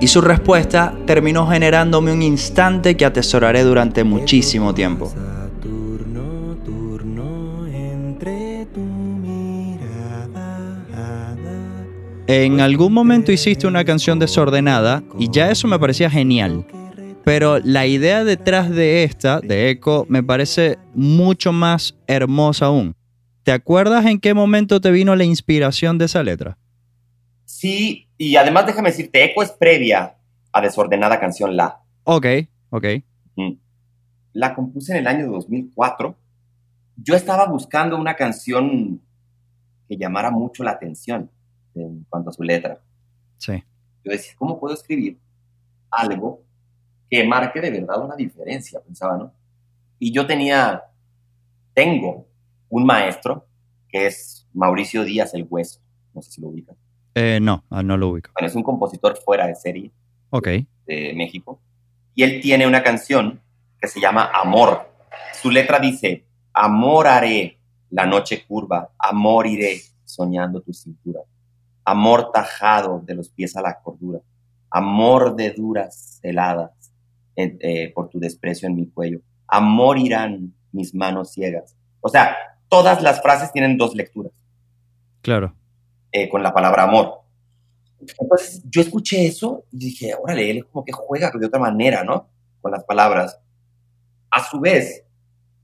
Y 0.00 0.06
su 0.06 0.22
respuesta 0.22 0.94
terminó 1.06 1.48
generándome 1.48 2.14
un 2.14 2.22
instante 2.22 2.96
que 2.96 3.04
atesoraré 3.04 3.62
durante 3.62 4.04
muchísimo 4.04 4.72
tiempo. 4.72 5.12
En 12.32 12.60
algún 12.60 12.92
momento 12.92 13.32
hiciste 13.32 13.66
una 13.66 13.84
canción 13.84 14.20
desordenada 14.20 15.02
y 15.18 15.28
ya 15.32 15.50
eso 15.50 15.66
me 15.66 15.80
parecía 15.80 16.08
genial. 16.08 16.64
Pero 17.24 17.58
la 17.58 17.88
idea 17.88 18.22
detrás 18.22 18.70
de 18.70 19.02
esta, 19.02 19.40
de 19.40 19.68
Echo, 19.68 20.06
me 20.08 20.22
parece 20.22 20.78
mucho 20.94 21.50
más 21.50 21.96
hermosa 22.06 22.66
aún. 22.66 22.94
¿Te 23.42 23.50
acuerdas 23.50 24.06
en 24.06 24.20
qué 24.20 24.32
momento 24.32 24.80
te 24.80 24.92
vino 24.92 25.16
la 25.16 25.24
inspiración 25.24 25.98
de 25.98 26.04
esa 26.04 26.22
letra? 26.22 26.56
Sí, 27.46 28.06
y 28.16 28.36
además 28.36 28.64
déjame 28.64 28.90
decirte, 28.90 29.24
Eco 29.24 29.42
es 29.42 29.50
previa 29.50 30.14
a 30.52 30.60
Desordenada 30.60 31.18
Canción 31.18 31.56
La. 31.56 31.80
Ok, 32.04 32.26
ok. 32.70 32.86
La 34.34 34.54
compuse 34.54 34.92
en 34.92 34.98
el 34.98 35.08
año 35.08 35.26
2004. 35.32 36.14
yo 36.94 37.16
estaba 37.16 37.46
buscando 37.46 37.96
una 37.98 38.14
canción 38.14 39.00
que 39.88 39.96
llamara 39.96 40.30
mucho 40.30 40.62
la 40.62 40.70
atención 40.70 41.28
en 41.74 42.04
cuanto 42.08 42.30
a 42.30 42.32
su 42.32 42.42
letra. 42.42 42.80
Sí. 43.38 43.52
Yo 44.04 44.12
decía, 44.12 44.32
¿cómo 44.38 44.58
puedo 44.58 44.74
escribir 44.74 45.18
algo 45.90 46.42
que 47.08 47.24
marque 47.24 47.60
de 47.60 47.70
verdad 47.70 48.02
una 48.04 48.16
diferencia? 48.16 48.80
Pensaba, 48.80 49.16
¿no? 49.16 49.32
Y 49.98 50.12
yo 50.12 50.26
tenía, 50.26 50.82
tengo 51.74 52.26
un 52.68 52.84
maestro 52.84 53.46
que 53.88 54.06
es 54.06 54.46
Mauricio 54.52 55.04
Díaz 55.04 55.34
el 55.34 55.46
Hueso. 55.48 55.80
No 56.14 56.22
sé 56.22 56.30
si 56.32 56.40
lo 56.40 56.48
ubican. 56.48 56.76
Eh, 57.14 57.38
no, 57.40 57.64
ah, 57.70 57.82
no 57.82 57.96
lo 57.96 58.08
ubico. 58.10 58.30
Bueno, 58.34 58.48
es 58.48 58.54
un 58.54 58.62
compositor 58.62 59.16
fuera 59.16 59.46
de 59.46 59.54
serie 59.56 59.90
Ok. 60.30 60.46
de 60.86 61.12
México. 61.14 61.60
Y 62.14 62.22
él 62.22 62.40
tiene 62.40 62.66
una 62.66 62.82
canción 62.82 63.40
que 63.80 63.88
se 63.88 64.00
llama 64.00 64.30
Amor. 64.32 64.88
Su 65.40 65.50
letra 65.50 65.78
dice, 65.78 66.24
Amor 66.52 67.06
haré 67.06 67.58
la 67.90 68.06
noche 68.06 68.44
curva, 68.46 68.90
amor 68.98 69.46
iré 69.46 69.80
soñando 70.04 70.60
tu 70.60 70.72
cintura, 70.72 71.20
amor 71.84 72.30
tajado 72.32 73.00
de 73.04 73.14
los 73.14 73.30
pies 73.30 73.56
a 73.56 73.62
la 73.62 73.80
cordura, 73.80 74.20
amor 74.70 75.34
de 75.36 75.50
duras 75.52 76.20
heladas 76.22 76.70
eh, 77.36 77.56
eh, 77.60 77.92
por 77.94 78.08
tu 78.08 78.18
desprecio 78.20 78.68
en 78.68 78.76
mi 78.76 78.88
cuello, 78.88 79.20
amor 79.48 79.98
irán 79.98 80.54
mis 80.72 80.94
manos 80.94 81.32
ciegas. 81.32 81.76
O 82.00 82.08
sea, 82.08 82.36
todas 82.68 83.02
las 83.02 83.20
frases 83.22 83.52
tienen 83.52 83.76
dos 83.76 83.94
lecturas 83.94 84.32
Claro. 85.22 85.54
eh, 86.12 86.28
con 86.28 86.42
la 86.42 86.52
palabra 86.54 86.84
amor. 86.84 87.20
Entonces 88.00 88.62
yo 88.70 88.80
escuché 88.80 89.26
eso 89.26 89.64
y 89.70 89.78
dije, 89.78 90.14
órale, 90.18 90.50
él 90.50 90.66
como 90.66 90.84
que 90.84 90.92
juega 90.92 91.30
de 91.30 91.46
otra 91.46 91.60
manera, 91.60 92.02
¿no? 92.04 92.28
Con 92.62 92.72
las 92.72 92.84
palabras. 92.84 93.38
A 94.30 94.42
su 94.42 94.58
vez, 94.60 95.04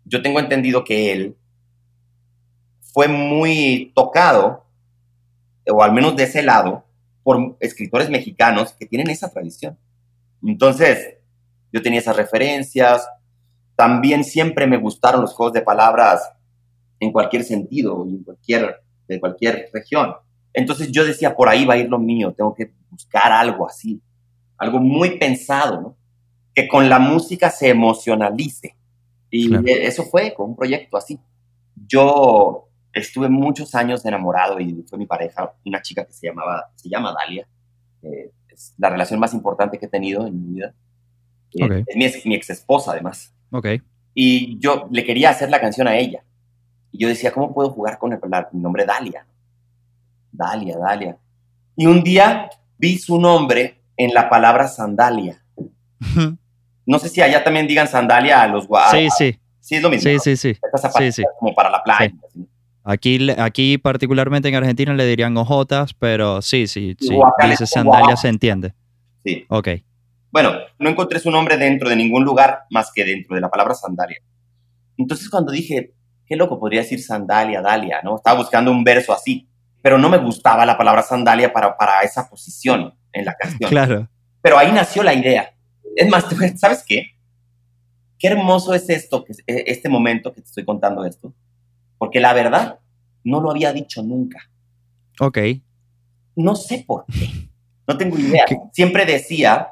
yo 0.05 0.21
tengo 0.21 0.39
entendido 0.41 0.85
que 0.85 1.13
él 1.13 1.37
fue 2.81 3.09
muy 3.09 3.93
tocado, 3.95 4.66
o 5.73 5.83
al 5.83 5.93
menos 5.93 6.17
de 6.17 6.25
ese 6.25 6.43
lado, 6.43 6.85
por 7.23 7.57
escritores 7.61 8.09
mexicanos 8.11 8.73
que 8.73 8.87
tienen 8.87 9.11
esa 9.11 9.31
tradición. 9.31 9.79
Entonces, 10.45 11.17
yo 11.73 11.83
tenía 11.83 12.01
esas 12.01 12.17
referencias. 12.17 13.09
También 13.75 14.25
siempre 14.25 14.67
me 14.67 14.77
gustaron 14.79 15.21
los 15.23 15.35
juegos 15.35 15.53
de 15.53 15.63
palabras 15.63 16.33
en 17.01 17.13
cualquier 17.13 17.45
sentido, 17.45 18.05
en 18.09 18.23
cualquier, 18.23 18.83
de 19.09 19.21
cualquier 19.21 19.69
región. 19.73 20.15
Entonces 20.55 20.91
yo 20.91 21.05
decía, 21.05 21.35
por 21.35 21.49
ahí 21.49 21.65
va 21.67 21.75
a 21.75 21.79
ir 21.79 21.89
lo 21.89 21.99
mío, 21.99 22.33
tengo 22.33 22.55
que 22.55 22.73
buscar 22.91 23.31
algo 23.33 23.69
así, 23.69 24.01
algo 24.57 24.79
muy 24.79 25.19
pensado, 25.19 25.81
¿no? 25.81 25.97
Que 26.55 26.67
con 26.67 26.89
la 26.89 26.99
música 26.99 27.51
se 27.51 27.69
emocionalice. 27.69 28.75
Y 29.31 29.49
Claro. 29.49 29.65
eso 29.67 30.05
fue 30.05 30.33
con 30.33 30.51
un 30.51 30.57
proyecto 30.57 30.97
así. 30.97 31.19
Yo 31.87 32.66
estuve 32.99 33.29
muchos 33.29 33.75
años 33.75 34.05
enamorado 34.05 34.59
y 34.61 34.85
fue 34.89 34.99
mi 34.99 35.07
pareja, 35.07 35.53
una 35.65 35.81
chica 35.83 36.05
que 36.05 36.13
se 36.13 36.27
llamaba, 36.27 36.71
se 36.75 36.89
llama 36.89 37.15
Dalia. 37.19 37.47
Eh, 38.03 38.31
es 38.49 38.75
la 38.79 38.91
relación 38.91 39.21
más 39.21 39.35
importante 39.35 39.79
que 39.79 39.87
he 39.87 39.89
tenido 39.89 40.27
en 40.27 40.35
mi 40.47 40.55
vida. 40.55 40.75
Eh, 41.55 41.65
Ok. 41.65 41.73
Es 41.87 41.97
mi, 41.97 42.05
ex- 42.05 42.27
mi 42.27 42.35
ex 42.35 42.51
esposa, 42.51 42.93
además. 42.93 43.33
Ok. 43.51 43.67
Y 44.15 44.59
yo 44.59 44.89
le 44.91 45.05
quería 45.05 45.31
hacer 45.31 45.51
la 45.51 45.61
canción 45.61 45.87
a 45.89 45.97
ella. 45.97 46.23
Y 46.93 46.99
yo 46.99 47.09
decía, 47.09 47.33
¿cómo 47.33 47.53
puedo 47.53 47.71
jugar 47.71 47.99
con 47.99 48.13
el, 48.13 48.21
la- 48.29 48.49
nombre 48.53 48.85
Dalia? 48.85 49.27
Dalia, 50.33 50.77
Dalia. 50.79 51.17
Y 51.77 51.87
un 51.87 52.03
día 52.03 52.49
vi 52.79 52.99
su 52.99 53.19
nombre 53.21 53.83
en 53.97 54.13
la 54.15 54.29
palabra 54.29 54.69
sandalia. 54.69 55.43
No 56.89 57.01
sé 57.01 57.09
si 57.09 57.21
allá 57.21 57.43
también 57.43 57.67
digan 57.67 57.89
sandalia 57.89 58.43
a 58.43 58.47
los 58.47 58.69
gua- 58.69 58.93
sí, 58.93 59.09
sí. 59.19 59.37
sí, 59.59 59.75
es 59.75 59.83
lo 59.83 59.91
mismo. 59.91 60.09
Sí, 60.09 60.15
¿no? 60.15 60.21
sí, 60.21 60.37
sí. 60.37 60.51
Estas 60.51 60.83
zapatillas 60.83 61.17
sí. 61.17 61.25
como 61.41 61.53
para 61.53 61.69
la 61.69 61.83
playa. 61.83 62.13
así. 62.29 62.47
Aquí, 62.89 63.29
aquí 63.37 63.79
particularmente 63.79 64.49
en 64.49 64.55
Argentina 64.55 64.95
le 64.95 65.05
dirían 65.07 65.37
ojotas, 65.37 65.93
pero 65.93 66.41
sí, 66.41 66.69
sí, 66.69 66.95
sí. 67.01 67.09
Dice 67.09 67.51
dicen 67.51 67.67
sandalia 67.67 68.05
guau. 68.07 68.17
se 68.17 68.29
entiende. 68.29 68.75
Sí. 69.25 69.45
Ok. 69.49 69.69
Bueno, 70.31 70.53
no 70.79 70.89
encontré 70.89 71.19
su 71.19 71.33
nombre 71.33 71.57
dentro 71.57 71.89
de 71.89 71.97
ningún 71.97 72.25
lugar 72.25 72.61
más 72.71 72.93
que 72.95 73.05
dentro 73.05 73.35
de 73.35 73.41
la 73.41 73.51
palabra 73.51 73.75
sandalia. 73.75 74.19
Entonces 74.97 75.29
cuando 75.29 75.51
dije, 75.51 75.95
qué 76.27 76.37
loco, 76.37 76.61
podría 76.61 76.83
decir 76.83 77.03
sandalia, 77.03 77.61
Dalia, 77.61 78.03
¿no? 78.05 78.15
Estaba 78.15 78.39
buscando 78.39 78.71
un 78.71 78.85
verso 78.85 79.13
así, 79.13 79.49
pero 79.83 79.99
no 79.99 80.09
me 80.09 80.19
gustaba 80.19 80.65
la 80.65 80.79
palabra 80.79 81.03
sandalia 81.03 81.53
para, 81.53 81.77
para 81.77 82.03
esa 82.03 82.29
posición 82.31 82.95
en 83.13 83.25
la 83.25 83.35
canción. 83.35 83.69
Claro. 83.69 84.09
Pero 84.43 84.59
ahí 84.59 84.71
nació 84.71 85.03
la 85.03 85.13
idea. 85.15 85.53
Es 85.97 86.09
más, 86.09 86.25
¿sabes 86.57 86.85
qué? 86.87 87.17
Qué 88.19 88.29
hermoso 88.29 88.75
es 88.75 88.89
esto, 88.89 89.25
e- 89.47 89.65
este 89.67 89.89
momento 89.89 90.33
que 90.33 90.41
te 90.41 90.47
estoy 90.47 90.65
contando 90.65 91.05
esto, 91.05 91.35
porque 91.99 92.21
la 92.21 92.33
verdad 92.33 92.79
no 93.25 93.41
lo 93.41 93.51
había 93.51 93.73
dicho 93.73 94.03
nunca. 94.03 94.51
Ok. 95.21 95.39
No 96.37 96.55
sé 96.55 96.85
por 96.87 97.07
qué. 97.07 97.49
No 97.89 97.97
tengo 97.97 98.19
idea. 98.19 98.45
Siempre 98.73 99.07
decía 99.07 99.69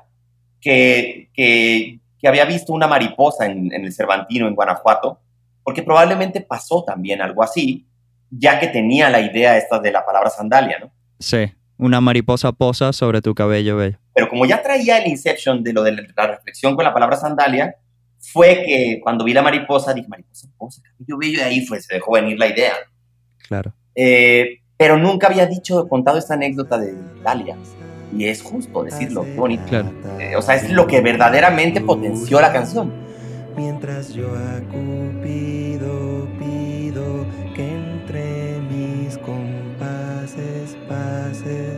que, 0.61 1.31
que, 1.35 2.01
que 2.19 2.29
había 2.29 2.45
visto 2.45 2.73
una 2.73 2.87
mariposa 2.87 3.47
en, 3.47 3.73
en 3.73 3.85
el 3.85 3.93
Cervantino, 3.93 4.49
en 4.49 4.55
Guanajuato, 4.55 5.21
porque 5.63 5.83
probablemente 5.83 6.41
pasó 6.41 6.85
también 6.85 7.21
algo 7.21 7.43
así, 7.43 7.87
ya 8.31 8.59
que 8.61 8.69
tenía 8.69 9.11
la 9.11 9.21
idea 9.21 9.57
esta 9.57 9.79
de 9.79 9.93
la 9.93 10.05
palabra 10.05 10.31
sandalia, 10.31 10.79
¿no? 10.79 10.91
Sí. 11.19 11.53
Una 11.77 12.01
mariposa 12.01 12.53
posa 12.53 12.93
sobre 12.93 13.21
tu 13.21 13.35
cabello 13.35 13.77
bello. 13.77 13.99
Pero 14.15 14.29
como 14.29 14.47
ya 14.47 14.63
traía 14.63 14.99
el 14.99 15.11
inception 15.11 15.65
de 15.65 15.73
lo 15.73 15.83
de 15.83 15.93
la 15.93 16.27
reflexión 16.27 16.77
con 16.77 16.85
la 16.85 16.95
palabra 16.95 17.17
sandalia, 17.17 17.77
fue 18.33 18.63
que 18.65 19.01
cuando 19.03 19.25
vi 19.25 19.33
la 19.33 19.43
mariposa, 19.43 19.93
dije, 19.93 20.09
mariposa, 20.09 20.49
posa, 20.57 20.83
cabello 20.83 21.19
bello, 21.19 21.39
y 21.39 21.43
ahí 21.43 21.67
fue, 21.67 21.81
se 21.81 21.95
dejó 21.95 22.13
venir 22.13 22.39
la 22.39 22.49
idea. 22.49 22.73
Claro. 23.47 23.73
Eh, 23.95 24.61
pero 24.77 24.99
nunca 24.99 25.29
había 25.29 25.47
dicho, 25.47 25.87
contado 25.89 26.19
esta 26.19 26.35
anécdota 26.35 26.79
de 26.79 26.95
Dalia. 27.23 27.57
Y 28.17 28.27
es 28.27 28.43
justo 28.43 28.85
decirlo, 28.85 29.25
qué 29.25 29.35
bonito. 29.35 29.65
Claro. 29.69 29.93
Eh, 30.21 30.37
o 30.37 30.43
sea, 30.43 30.55
es 30.55 30.71
lo 30.71 30.87
que 30.87 31.01
verdaderamente 31.01 31.81
potenció 31.81 32.41
la 32.41 32.53
canción. 32.53 32.93
Mientras 33.57 34.13
yo 34.13 34.29
a 34.35 34.61
Cupido 34.71 36.29
pido 36.39 37.25
que 37.55 37.69
entre 37.69 38.61
mis 38.71 39.17
compases 39.19 40.77
pases 40.89 41.74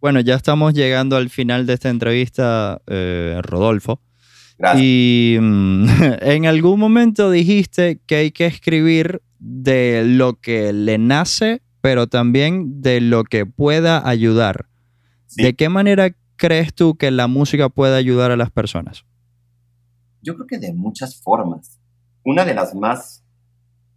Bueno, 0.00 0.20
ya 0.20 0.34
estamos 0.34 0.74
llegando 0.74 1.16
al 1.16 1.28
final 1.28 1.66
de 1.66 1.74
esta 1.74 1.88
entrevista, 1.88 2.80
eh, 2.86 3.40
Rodolfo. 3.42 4.00
Gracias. 4.56 4.82
Y 4.84 5.38
mm, 5.40 5.86
en 6.20 6.46
algún 6.46 6.78
momento 6.78 7.30
dijiste 7.30 8.00
que 8.06 8.16
hay 8.16 8.30
que 8.30 8.46
escribir 8.46 9.22
de 9.38 10.04
lo 10.04 10.34
que 10.34 10.72
le 10.72 10.98
nace, 10.98 11.62
pero 11.80 12.06
también 12.06 12.80
de 12.80 13.00
lo 13.00 13.24
que 13.24 13.46
pueda 13.46 14.08
ayudar. 14.08 14.68
Sí. 15.26 15.42
¿De 15.42 15.54
qué 15.54 15.68
manera 15.68 16.14
crees 16.36 16.74
tú 16.74 16.96
que 16.96 17.10
la 17.10 17.26
música 17.26 17.68
puede 17.68 17.96
ayudar 17.96 18.30
a 18.30 18.36
las 18.36 18.50
personas? 18.50 19.04
Yo 20.22 20.34
creo 20.34 20.46
que 20.46 20.58
de 20.58 20.72
muchas 20.72 21.20
formas. 21.20 21.80
Una 22.24 22.44
de 22.44 22.54
las 22.54 22.74
más 22.74 23.24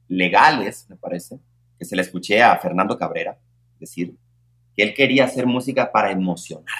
legales, 0.07 0.85
me 0.89 0.95
parece, 0.95 1.39
que 1.77 1.85
se 1.85 1.95
le 1.95 2.01
escuché 2.01 2.41
a 2.41 2.57
Fernando 2.57 2.97
Cabrera 2.97 3.39
decir 3.79 4.15
que 4.81 4.87
él 4.87 4.95
quería 4.95 5.25
hacer 5.25 5.45
música 5.45 5.91
para 5.91 6.11
emocionar, 6.11 6.79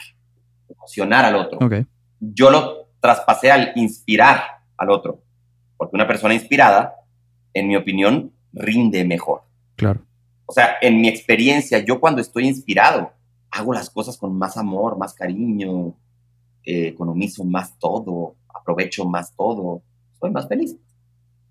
emocionar 0.68 1.24
al 1.24 1.36
otro. 1.36 1.60
Ok, 1.62 1.86
Yo 2.20 2.50
lo 2.50 2.88
traspasé 3.00 3.52
al 3.52 3.74
inspirar 3.76 4.42
al 4.76 4.90
otro, 4.90 5.22
porque 5.78 5.96
una 5.96 6.08
persona 6.08 6.34
inspirada, 6.34 6.96
en 7.54 7.68
mi 7.68 7.76
opinión, 7.76 8.32
rinde 8.54 9.06
mejor. 9.06 9.44
claro. 9.76 10.02
O 10.48 10.54
sea, 10.54 10.76
en 10.82 11.00
mi 11.00 11.08
experiencia, 11.08 11.80
yo 11.80 12.02
cuando 12.02 12.20
estoy 12.20 12.46
inspirado, 12.46 13.14
hago 13.52 13.74
las 13.74 13.90
cosas 13.90 14.18
con 14.18 14.38
más 14.38 14.58
amor, 14.58 14.98
más 14.98 15.14
cariño, 15.14 15.96
eh, 16.66 16.88
economizo 16.88 17.46
más 17.46 17.80
todo, 17.80 18.36
aprovecho 18.54 19.06
más 19.06 19.34
todo, 19.34 19.82
soy 20.20 20.30
más 20.32 20.50
feliz. 20.50 20.76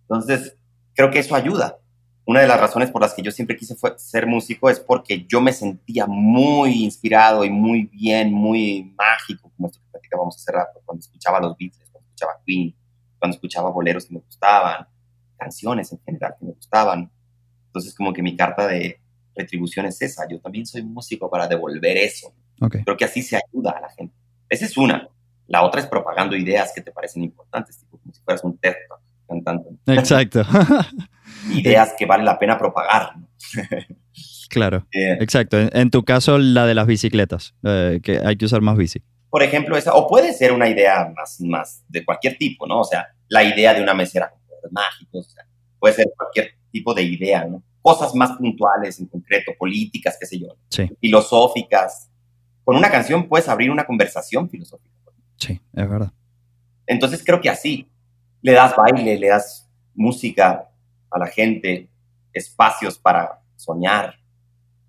Entonces, 0.02 0.54
creo 0.92 1.10
que 1.10 1.20
eso 1.20 1.34
ayuda. 1.34 1.78
Una 2.26 2.40
de 2.40 2.46
las 2.48 2.61
razones 2.61 2.90
por 2.90 3.02
las 3.02 3.12
que 3.14 3.22
yo 3.22 3.30
siempre 3.33 3.56
quise 3.56 3.74
fue- 3.74 3.98
ser 3.98 4.26
músico 4.26 4.70
es 4.70 4.78
porque 4.78 5.26
yo 5.26 5.40
me 5.40 5.52
sentía 5.52 6.06
muy 6.06 6.85
inspirado 6.85 7.44
y 7.44 7.50
muy 7.50 7.85
bien, 7.92 8.33
muy 8.33 8.94
mágico, 8.96 9.50
como 9.56 9.68
esto 9.68 9.80
que 9.80 9.90
platicábamos 9.90 10.37
hace 10.37 10.52
rato, 10.52 10.80
cuando 10.85 11.00
escuchaba 11.00 11.40
los 11.40 11.56
Beatles, 11.56 11.88
cuando 11.90 12.06
escuchaba 12.09 12.33
Queen, 12.46 12.74
cuando 13.18 13.35
escuchaba 13.35 13.70
boleros 13.70 14.06
que 14.06 14.14
me 14.14 14.20
gustaban, 14.20 14.87
canciones 15.37 15.92
en 15.92 16.00
general 16.04 16.35
que 16.38 16.46
me 16.46 16.52
gustaban. 16.52 17.11
Entonces, 17.66 17.94
como 17.94 18.12
que 18.12 18.22
mi 18.22 18.37
carta 18.37 18.66
de 18.66 19.00
retribución 19.35 19.87
es 19.87 20.00
esa. 20.02 20.28
Yo 20.28 20.40
también 20.40 20.66
soy 20.66 20.83
músico 20.83 21.30
para 21.30 21.48
devolver 21.48 21.96
eso. 21.96 22.33
Ok. 22.61 22.76
Creo 22.85 22.96
que 22.96 23.04
así 23.06 23.22
se 23.22 23.37
ayuda 23.37 23.70
a 23.72 23.80
la 23.80 23.88
gente. 23.90 24.14
Esa 24.48 24.66
es 24.66 24.76
una. 24.76 25.09
La 25.46 25.62
otra 25.62 25.80
es 25.80 25.87
propagando 25.87 26.37
ideas 26.37 26.72
que 26.74 26.80
te 26.83 26.92
parecen 26.92 27.24
importantes, 27.24 27.78
tipo 27.78 27.98
como 27.98 28.12
si 28.12 28.20
fueras 28.22 28.44
un 28.44 28.56
TED 28.59 28.74
Talk 28.88 29.00
cantando. 29.28 29.70
Exacto. 29.87 30.42
Ideas 31.48 31.94
que 31.98 32.07
vale 32.07 32.24
la 32.24 32.38
pena 32.38 32.59
propagar. 32.59 33.16
¿no? 33.16 33.29
claro. 34.48 34.87
Eh, 34.92 35.16
Exacto. 35.20 35.59
En, 35.59 35.70
en 35.72 35.90
tu 35.90 36.05
caso, 36.05 36.38
la 36.38 36.66
de 36.66 36.74
las 36.74 36.87
bicicletas, 36.87 37.55
eh, 37.64 38.00
que 38.03 38.18
hay 38.24 38.37
que 38.37 38.44
usar 38.44 38.61
más 38.61 38.76
bici. 38.76 39.00
por 39.31 39.42
ejemplo, 39.42 39.76
esa, 39.76 39.94
o 39.94 40.07
puede 40.09 40.33
ser 40.33 40.53
una 40.53 40.68
idea 40.68 41.12
más, 41.16 41.40
más 41.40 41.85
de 41.88 42.05
cualquier 42.05 42.37
tipo, 42.37 42.66
¿no? 42.66 42.81
O 42.81 42.85
sea, 42.85 43.07
la 43.29 43.44
idea 43.44 43.72
de 43.74 43.83
una 43.83 43.94
mesera 43.94 44.31
con 44.31 44.40
poderes 44.46 44.72
mágicos, 44.72 45.26
o 45.26 45.31
sea, 45.31 45.44
puede 45.79 45.94
ser 45.94 46.07
cualquier 46.16 46.50
tipo 46.72 46.92
de 46.94 47.03
idea, 47.03 47.44
¿no? 47.44 47.62
Cosas 47.83 48.14
más 48.14 48.33
puntuales 48.33 48.98
en 49.00 49.07
concreto, 49.07 49.53
políticas, 49.59 50.16
qué 50.20 50.26
sé 50.26 50.38
yo, 50.38 50.48
Sí, 50.68 50.90
filosóficas. 51.00 52.11
Con 52.64 52.76
una 52.76 52.90
canción 52.90 53.26
puedes 53.29 53.48
abrir 53.48 53.70
una 53.70 53.87
conversación 53.87 54.48
filosófica. 54.50 54.90
sí, 55.37 55.61
es 55.74 55.88
verdad. 55.88 56.12
Entonces 56.87 57.22
creo 57.24 57.40
que 57.40 57.48
así 57.48 57.88
le 58.42 58.53
das 58.53 58.74
baile, 58.76 59.16
le 59.18 59.29
das 59.29 59.68
música 59.94 60.68
a 61.10 61.18
la 61.18 61.26
gente, 61.26 61.88
espacios 62.32 62.98
para 62.98 63.40
soñar, 63.56 64.14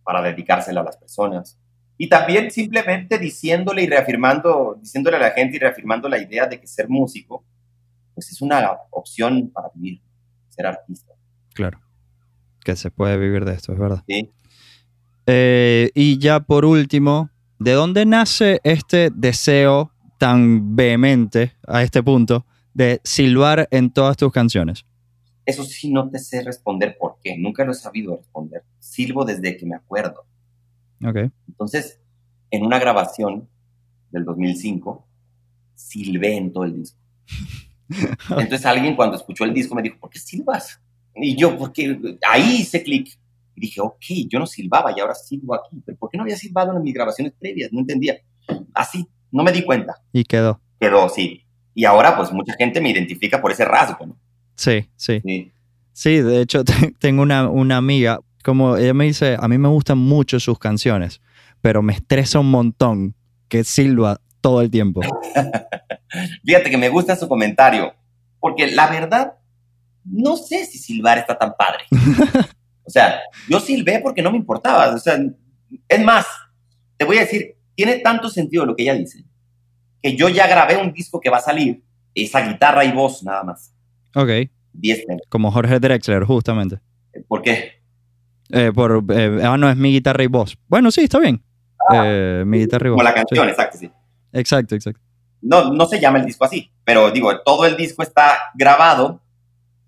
para 0.03 0.21
dedicársela 0.21 0.81
a 0.81 0.85
las 0.85 0.97
personas. 0.97 1.57
Y 1.97 2.09
también 2.09 2.49
simplemente 2.49 3.19
diciéndole 3.19 3.83
y 3.83 3.87
reafirmando, 3.87 4.77
diciéndole 4.79 5.17
a 5.17 5.19
la 5.19 5.31
gente 5.31 5.57
y 5.57 5.59
reafirmando 5.59 6.09
la 6.09 6.17
idea 6.17 6.47
de 6.47 6.59
que 6.59 6.67
ser 6.67 6.89
músico, 6.89 7.45
pues 8.13 8.31
es 8.31 8.41
una 8.41 8.71
opción 8.91 9.51
para 9.53 9.69
vivir, 9.75 10.01
ser 10.49 10.65
artista. 10.65 11.13
Claro. 11.53 11.79
Que 12.63 12.75
se 12.75 12.91
puede 12.91 13.17
vivir 13.17 13.45
de 13.45 13.53
esto, 13.53 13.73
es 13.73 13.79
verdad. 13.79 14.03
¿sí? 14.07 14.31
Eh, 15.27 15.91
y 15.93 16.17
ya 16.17 16.39
por 16.39 16.65
último, 16.65 17.29
¿de 17.59 17.73
dónde 17.73 18.05
nace 18.05 18.59
este 18.63 19.09
deseo 19.13 19.91
tan 20.17 20.75
vehemente 20.75 21.55
a 21.67 21.83
este 21.83 22.03
punto 22.03 22.45
de 22.73 23.01
silbar 23.03 23.67
en 23.71 23.91
todas 23.91 24.17
tus 24.17 24.31
canciones? 24.31 24.85
Eso 25.45 25.63
sí 25.63 25.91
no 25.91 26.09
te 26.09 26.19
sé 26.19 26.43
responder 26.43 26.97
por 26.99 27.17
qué, 27.23 27.37
nunca 27.37 27.65
lo 27.65 27.71
he 27.71 27.75
sabido 27.75 28.17
responder. 28.17 28.63
Silbo 28.79 29.25
desde 29.25 29.57
que 29.57 29.65
me 29.65 29.75
acuerdo. 29.75 30.25
Ok. 31.03 31.31
Entonces, 31.47 31.99
en 32.51 32.65
una 32.65 32.79
grabación 32.79 33.49
del 34.11 34.25
2005, 34.25 35.07
silbé 35.73 36.37
en 36.37 36.53
todo 36.53 36.65
el 36.65 36.75
disco. 36.75 36.99
Entonces 38.29 38.65
alguien 38.65 38.95
cuando 38.95 39.17
escuchó 39.17 39.43
el 39.43 39.53
disco 39.53 39.75
me 39.75 39.81
dijo, 39.81 39.97
¿por 39.99 40.09
qué 40.09 40.19
silbas? 40.19 40.81
Y 41.15 41.35
yo, 41.35 41.57
porque 41.57 42.17
ahí 42.29 42.61
hice 42.61 42.83
clic. 42.83 43.17
Y 43.55 43.61
dije, 43.61 43.81
ok, 43.81 44.05
yo 44.29 44.39
no 44.39 44.47
silbaba 44.47 44.93
y 44.95 44.99
ahora 44.99 45.13
silbo 45.13 45.55
aquí. 45.55 45.81
¿Pero 45.85 45.97
por 45.97 46.09
qué 46.09 46.17
no 46.17 46.23
había 46.23 46.37
silbado 46.37 46.75
en 46.75 46.83
mis 46.83 46.93
grabaciones 46.93 47.33
previas? 47.37 47.71
No 47.73 47.81
entendía. 47.81 48.17
Así, 48.73 49.07
no 49.31 49.43
me 49.43 49.51
di 49.51 49.63
cuenta. 49.63 50.01
Y 50.13 50.23
quedó. 50.23 50.61
Quedó, 50.79 51.09
sí. 51.09 51.45
Y 51.73 51.85
ahora, 51.85 52.15
pues, 52.15 52.31
mucha 52.31 52.53
gente 52.53 52.79
me 52.79 52.91
identifica 52.91 53.41
por 53.41 53.51
ese 53.51 53.65
rasgo, 53.65 54.05
¿no? 54.05 54.17
Sí, 54.61 54.89
sí. 54.95 55.21
Sí. 55.25 55.51
Sí, 55.91 56.17
de 56.21 56.41
hecho 56.41 56.63
te- 56.65 56.93
tengo 56.99 57.23
una, 57.23 57.49
una 57.49 57.77
amiga, 57.77 58.19
como 58.43 58.77
ella 58.77 58.93
me 58.93 59.05
dice, 59.05 59.35
a 59.39 59.47
mí 59.47 59.57
me 59.57 59.67
gustan 59.69 59.97
mucho 59.97 60.39
sus 60.39 60.59
canciones, 60.59 61.19
pero 61.61 61.81
me 61.81 61.93
estresa 61.93 62.39
un 62.39 62.51
montón 62.51 63.15
que 63.49 63.63
silba 63.63 64.21
todo 64.39 64.61
el 64.61 64.69
tiempo. 64.69 65.01
Fíjate 66.45 66.69
que 66.69 66.77
me 66.77 66.89
gusta 66.89 67.15
su 67.15 67.27
comentario, 67.27 67.93
porque 68.39 68.67
la 68.71 68.87
verdad, 68.87 69.33
no 70.03 70.35
sé 70.37 70.65
si 70.65 70.77
silbar 70.77 71.17
está 71.17 71.37
tan 71.37 71.53
padre. 71.57 71.85
O 72.83 72.89
sea, 72.89 73.21
yo 73.47 73.59
silbé 73.59 73.99
porque 73.99 74.21
no 74.21 74.31
me 74.31 74.37
importaba. 74.37 74.93
O 74.93 74.97
sea, 74.97 75.17
es 75.87 76.03
más, 76.03 76.25
te 76.97 77.05
voy 77.05 77.17
a 77.17 77.21
decir, 77.21 77.55
tiene 77.75 77.99
tanto 77.99 78.27
sentido 78.27 78.65
lo 78.65 78.75
que 78.75 78.83
ella 78.83 78.95
dice, 78.95 79.23
que 80.01 80.17
yo 80.17 80.27
ya 80.27 80.45
grabé 80.47 80.75
un 80.75 80.91
disco 80.91 81.21
que 81.21 81.29
va 81.29 81.37
a 81.37 81.41
salir, 81.41 81.83
esa 82.15 82.41
guitarra 82.41 82.83
y 82.83 82.91
voz 82.91 83.23
nada 83.23 83.43
más. 83.43 83.73
Ok, 84.15 84.49
10 84.73 85.05
temas. 85.05 85.21
como 85.29 85.51
Jorge 85.51 85.79
Drexler, 85.79 86.23
justamente. 86.23 86.79
¿Por 87.27 87.41
qué? 87.41 87.81
Eh, 88.49 88.71
por, 88.73 89.03
eh, 89.13 89.39
ah, 89.43 89.57
no, 89.57 89.69
es 89.69 89.77
mi 89.77 89.91
guitarra 89.91 90.23
y 90.23 90.27
voz. 90.27 90.57
Bueno, 90.67 90.91
sí, 90.91 91.01
está 91.01 91.19
bien. 91.19 91.43
Eh, 91.93 92.43
mi 92.45 92.59
guitarra 92.59 92.87
y 92.87 92.89
voz. 92.89 92.97
Como 92.97 93.03
la 93.03 93.11
sí. 93.11 93.15
canción, 93.15 93.49
exacto, 93.49 93.77
sí. 93.77 93.91
Exacto, 94.33 94.75
exacto. 94.75 95.01
No, 95.41 95.73
no 95.73 95.85
se 95.85 95.99
llama 95.99 96.19
el 96.19 96.25
disco 96.25 96.45
así, 96.45 96.71
pero 96.83 97.11
digo, 97.11 97.41
todo 97.41 97.65
el 97.65 97.75
disco 97.75 98.03
está 98.03 98.37
grabado 98.53 99.21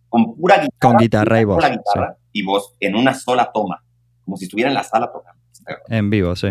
con 0.09 0.35
pura 0.35 0.55
guitarra. 0.55 0.77
Con 0.79 0.97
guitarra 0.97 1.41
y 1.41 1.43
voz. 1.43 1.55
sola 1.55 1.69
guitarra 1.69 2.17
y 2.31 2.43
voz 2.43 2.75
en 2.79 2.95
una 2.95 3.13
sola 3.13 3.51
toma, 3.53 3.83
como 4.25 4.35
si 4.37 4.45
estuviera 4.45 4.69
en 4.69 4.75
la 4.75 4.83
sala 4.83 5.11
tocando. 5.11 5.41
En 5.87 6.09
vivo, 6.09 6.35
sí. 6.35 6.47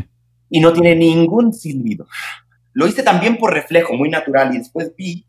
Y 0.48 0.60
no 0.60 0.72
tiene 0.72 0.94
ningún 0.94 1.52
silbido. 1.52 2.06
Lo 2.72 2.86
hice 2.86 3.02
también 3.02 3.36
por 3.36 3.52
reflejo, 3.52 3.94
muy 3.94 4.08
natural, 4.08 4.54
y 4.54 4.58
después 4.58 4.94
vi, 4.96 5.26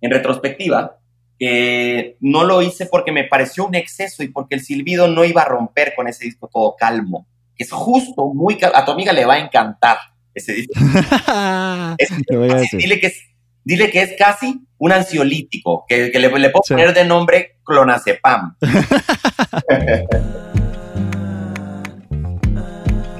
en 0.00 0.10
retrospectiva, 0.10 0.98
que 1.38 2.16
no 2.20 2.44
lo 2.44 2.62
hice 2.62 2.86
porque 2.86 3.12
me 3.12 3.24
pareció 3.24 3.66
un 3.66 3.74
exceso 3.74 4.22
y 4.22 4.28
porque 4.28 4.54
el 4.54 4.62
silbido 4.62 5.06
no 5.08 5.24
iba 5.24 5.42
a 5.42 5.46
romper 5.46 5.92
con 5.94 6.08
ese 6.08 6.24
disco 6.24 6.48
todo 6.52 6.74
calmo. 6.78 7.26
Es 7.58 7.70
justo, 7.72 8.32
muy 8.34 8.56
cal- 8.56 8.72
A 8.74 8.84
tu 8.84 8.90
amiga 8.92 9.12
le 9.12 9.24
va 9.24 9.34
a 9.34 9.38
encantar 9.40 9.98
ese 10.34 10.52
disco. 10.52 10.74
Es- 11.98 12.10
Así, 12.54 12.76
dile, 12.78 13.00
que 13.00 13.06
es, 13.08 13.18
dile 13.64 13.90
que 13.90 14.02
es 14.02 14.14
casi 14.18 14.60
un 14.78 14.92
ansiolítico, 14.92 15.84
que, 15.88 16.10
que 16.10 16.18
le, 16.18 16.28
le 16.38 16.50
puedo 16.50 16.62
Sí. 16.64 16.74
poner 16.74 16.92
de 16.94 17.04
nombre 17.04 17.56
clonazepam. 17.64 18.56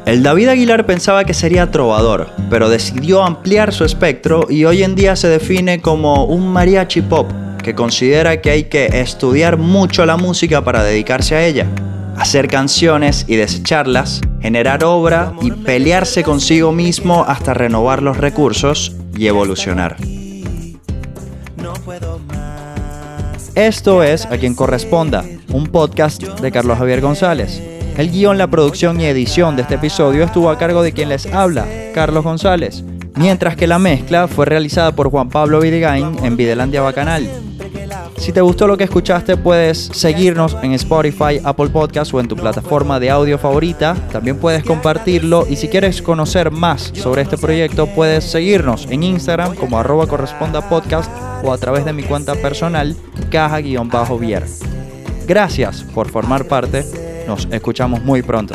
El 0.06 0.22
David 0.22 0.48
Aguilar 0.48 0.86
pensaba 0.86 1.24
que 1.24 1.34
sería 1.34 1.70
trovador, 1.72 2.30
pero 2.48 2.68
decidió 2.68 3.24
ampliar 3.24 3.72
su 3.72 3.84
espectro 3.84 4.46
y 4.48 4.64
hoy 4.64 4.84
en 4.84 4.94
día 4.94 5.16
se 5.16 5.26
define 5.28 5.80
como 5.80 6.26
un 6.26 6.46
mariachi 6.46 7.00
pop, 7.02 7.28
que 7.66 7.74
considera 7.74 8.40
que 8.40 8.50
hay 8.50 8.64
que 8.64 8.86
estudiar 9.00 9.56
mucho 9.56 10.06
la 10.06 10.16
música 10.16 10.62
para 10.62 10.84
dedicarse 10.84 11.34
a 11.34 11.44
ella, 11.44 11.66
hacer 12.16 12.46
canciones 12.46 13.24
y 13.26 13.34
desecharlas, 13.34 14.20
generar 14.40 14.84
obra 14.84 15.32
y 15.42 15.50
pelearse 15.50 16.22
consigo 16.22 16.70
mismo 16.70 17.24
hasta 17.26 17.54
renovar 17.54 18.04
los 18.04 18.18
recursos 18.18 18.94
y 19.16 19.26
evolucionar. 19.26 19.96
Esto 23.56 24.04
es 24.04 24.26
A 24.26 24.38
quien 24.38 24.54
corresponda, 24.54 25.24
un 25.52 25.66
podcast 25.66 26.22
de 26.22 26.52
Carlos 26.52 26.78
Javier 26.78 27.00
González. 27.00 27.60
El 27.96 28.12
guion, 28.12 28.38
la 28.38 28.46
producción 28.46 29.00
y 29.00 29.06
edición 29.06 29.56
de 29.56 29.62
este 29.62 29.74
episodio 29.74 30.22
estuvo 30.22 30.50
a 30.50 30.58
cargo 30.58 30.84
de 30.84 30.92
quien 30.92 31.08
les 31.08 31.26
habla, 31.26 31.66
Carlos 31.92 32.22
González, 32.22 32.84
mientras 33.16 33.56
que 33.56 33.66
la 33.66 33.80
mezcla 33.80 34.28
fue 34.28 34.46
realizada 34.46 34.92
por 34.92 35.10
Juan 35.10 35.30
Pablo 35.30 35.58
Vidigain 35.58 36.16
en 36.22 36.36
Videlandia 36.36 36.82
Bacanal. 36.82 37.28
Si 38.18 38.32
te 38.32 38.40
gustó 38.40 38.66
lo 38.66 38.76
que 38.76 38.84
escuchaste, 38.84 39.36
puedes 39.36 39.78
seguirnos 39.92 40.56
en 40.62 40.72
Spotify, 40.72 41.40
Apple 41.44 41.68
Podcasts 41.68 42.12
o 42.14 42.20
en 42.20 42.28
tu 42.28 42.36
plataforma 42.36 42.98
de 42.98 43.10
audio 43.10 43.38
favorita. 43.38 43.94
También 44.10 44.38
puedes 44.38 44.64
compartirlo 44.64 45.46
y 45.48 45.56
si 45.56 45.68
quieres 45.68 46.02
conocer 46.02 46.50
más 46.50 46.92
sobre 46.94 47.22
este 47.22 47.36
proyecto, 47.36 47.86
puedes 47.86 48.24
seguirnos 48.24 48.86
en 48.90 49.02
Instagram 49.02 49.54
como 49.54 49.78
arroba 49.78 50.06
corresponda 50.06 50.68
podcast 50.68 51.10
o 51.44 51.52
a 51.52 51.58
través 51.58 51.84
de 51.84 51.92
mi 51.92 52.02
cuenta 52.02 52.34
personal, 52.34 52.96
caja-vier. 53.30 54.44
Gracias 55.26 55.82
por 55.94 56.08
formar 56.08 56.46
parte. 56.46 56.84
Nos 57.26 57.46
escuchamos 57.50 58.02
muy 58.02 58.22
pronto. 58.22 58.54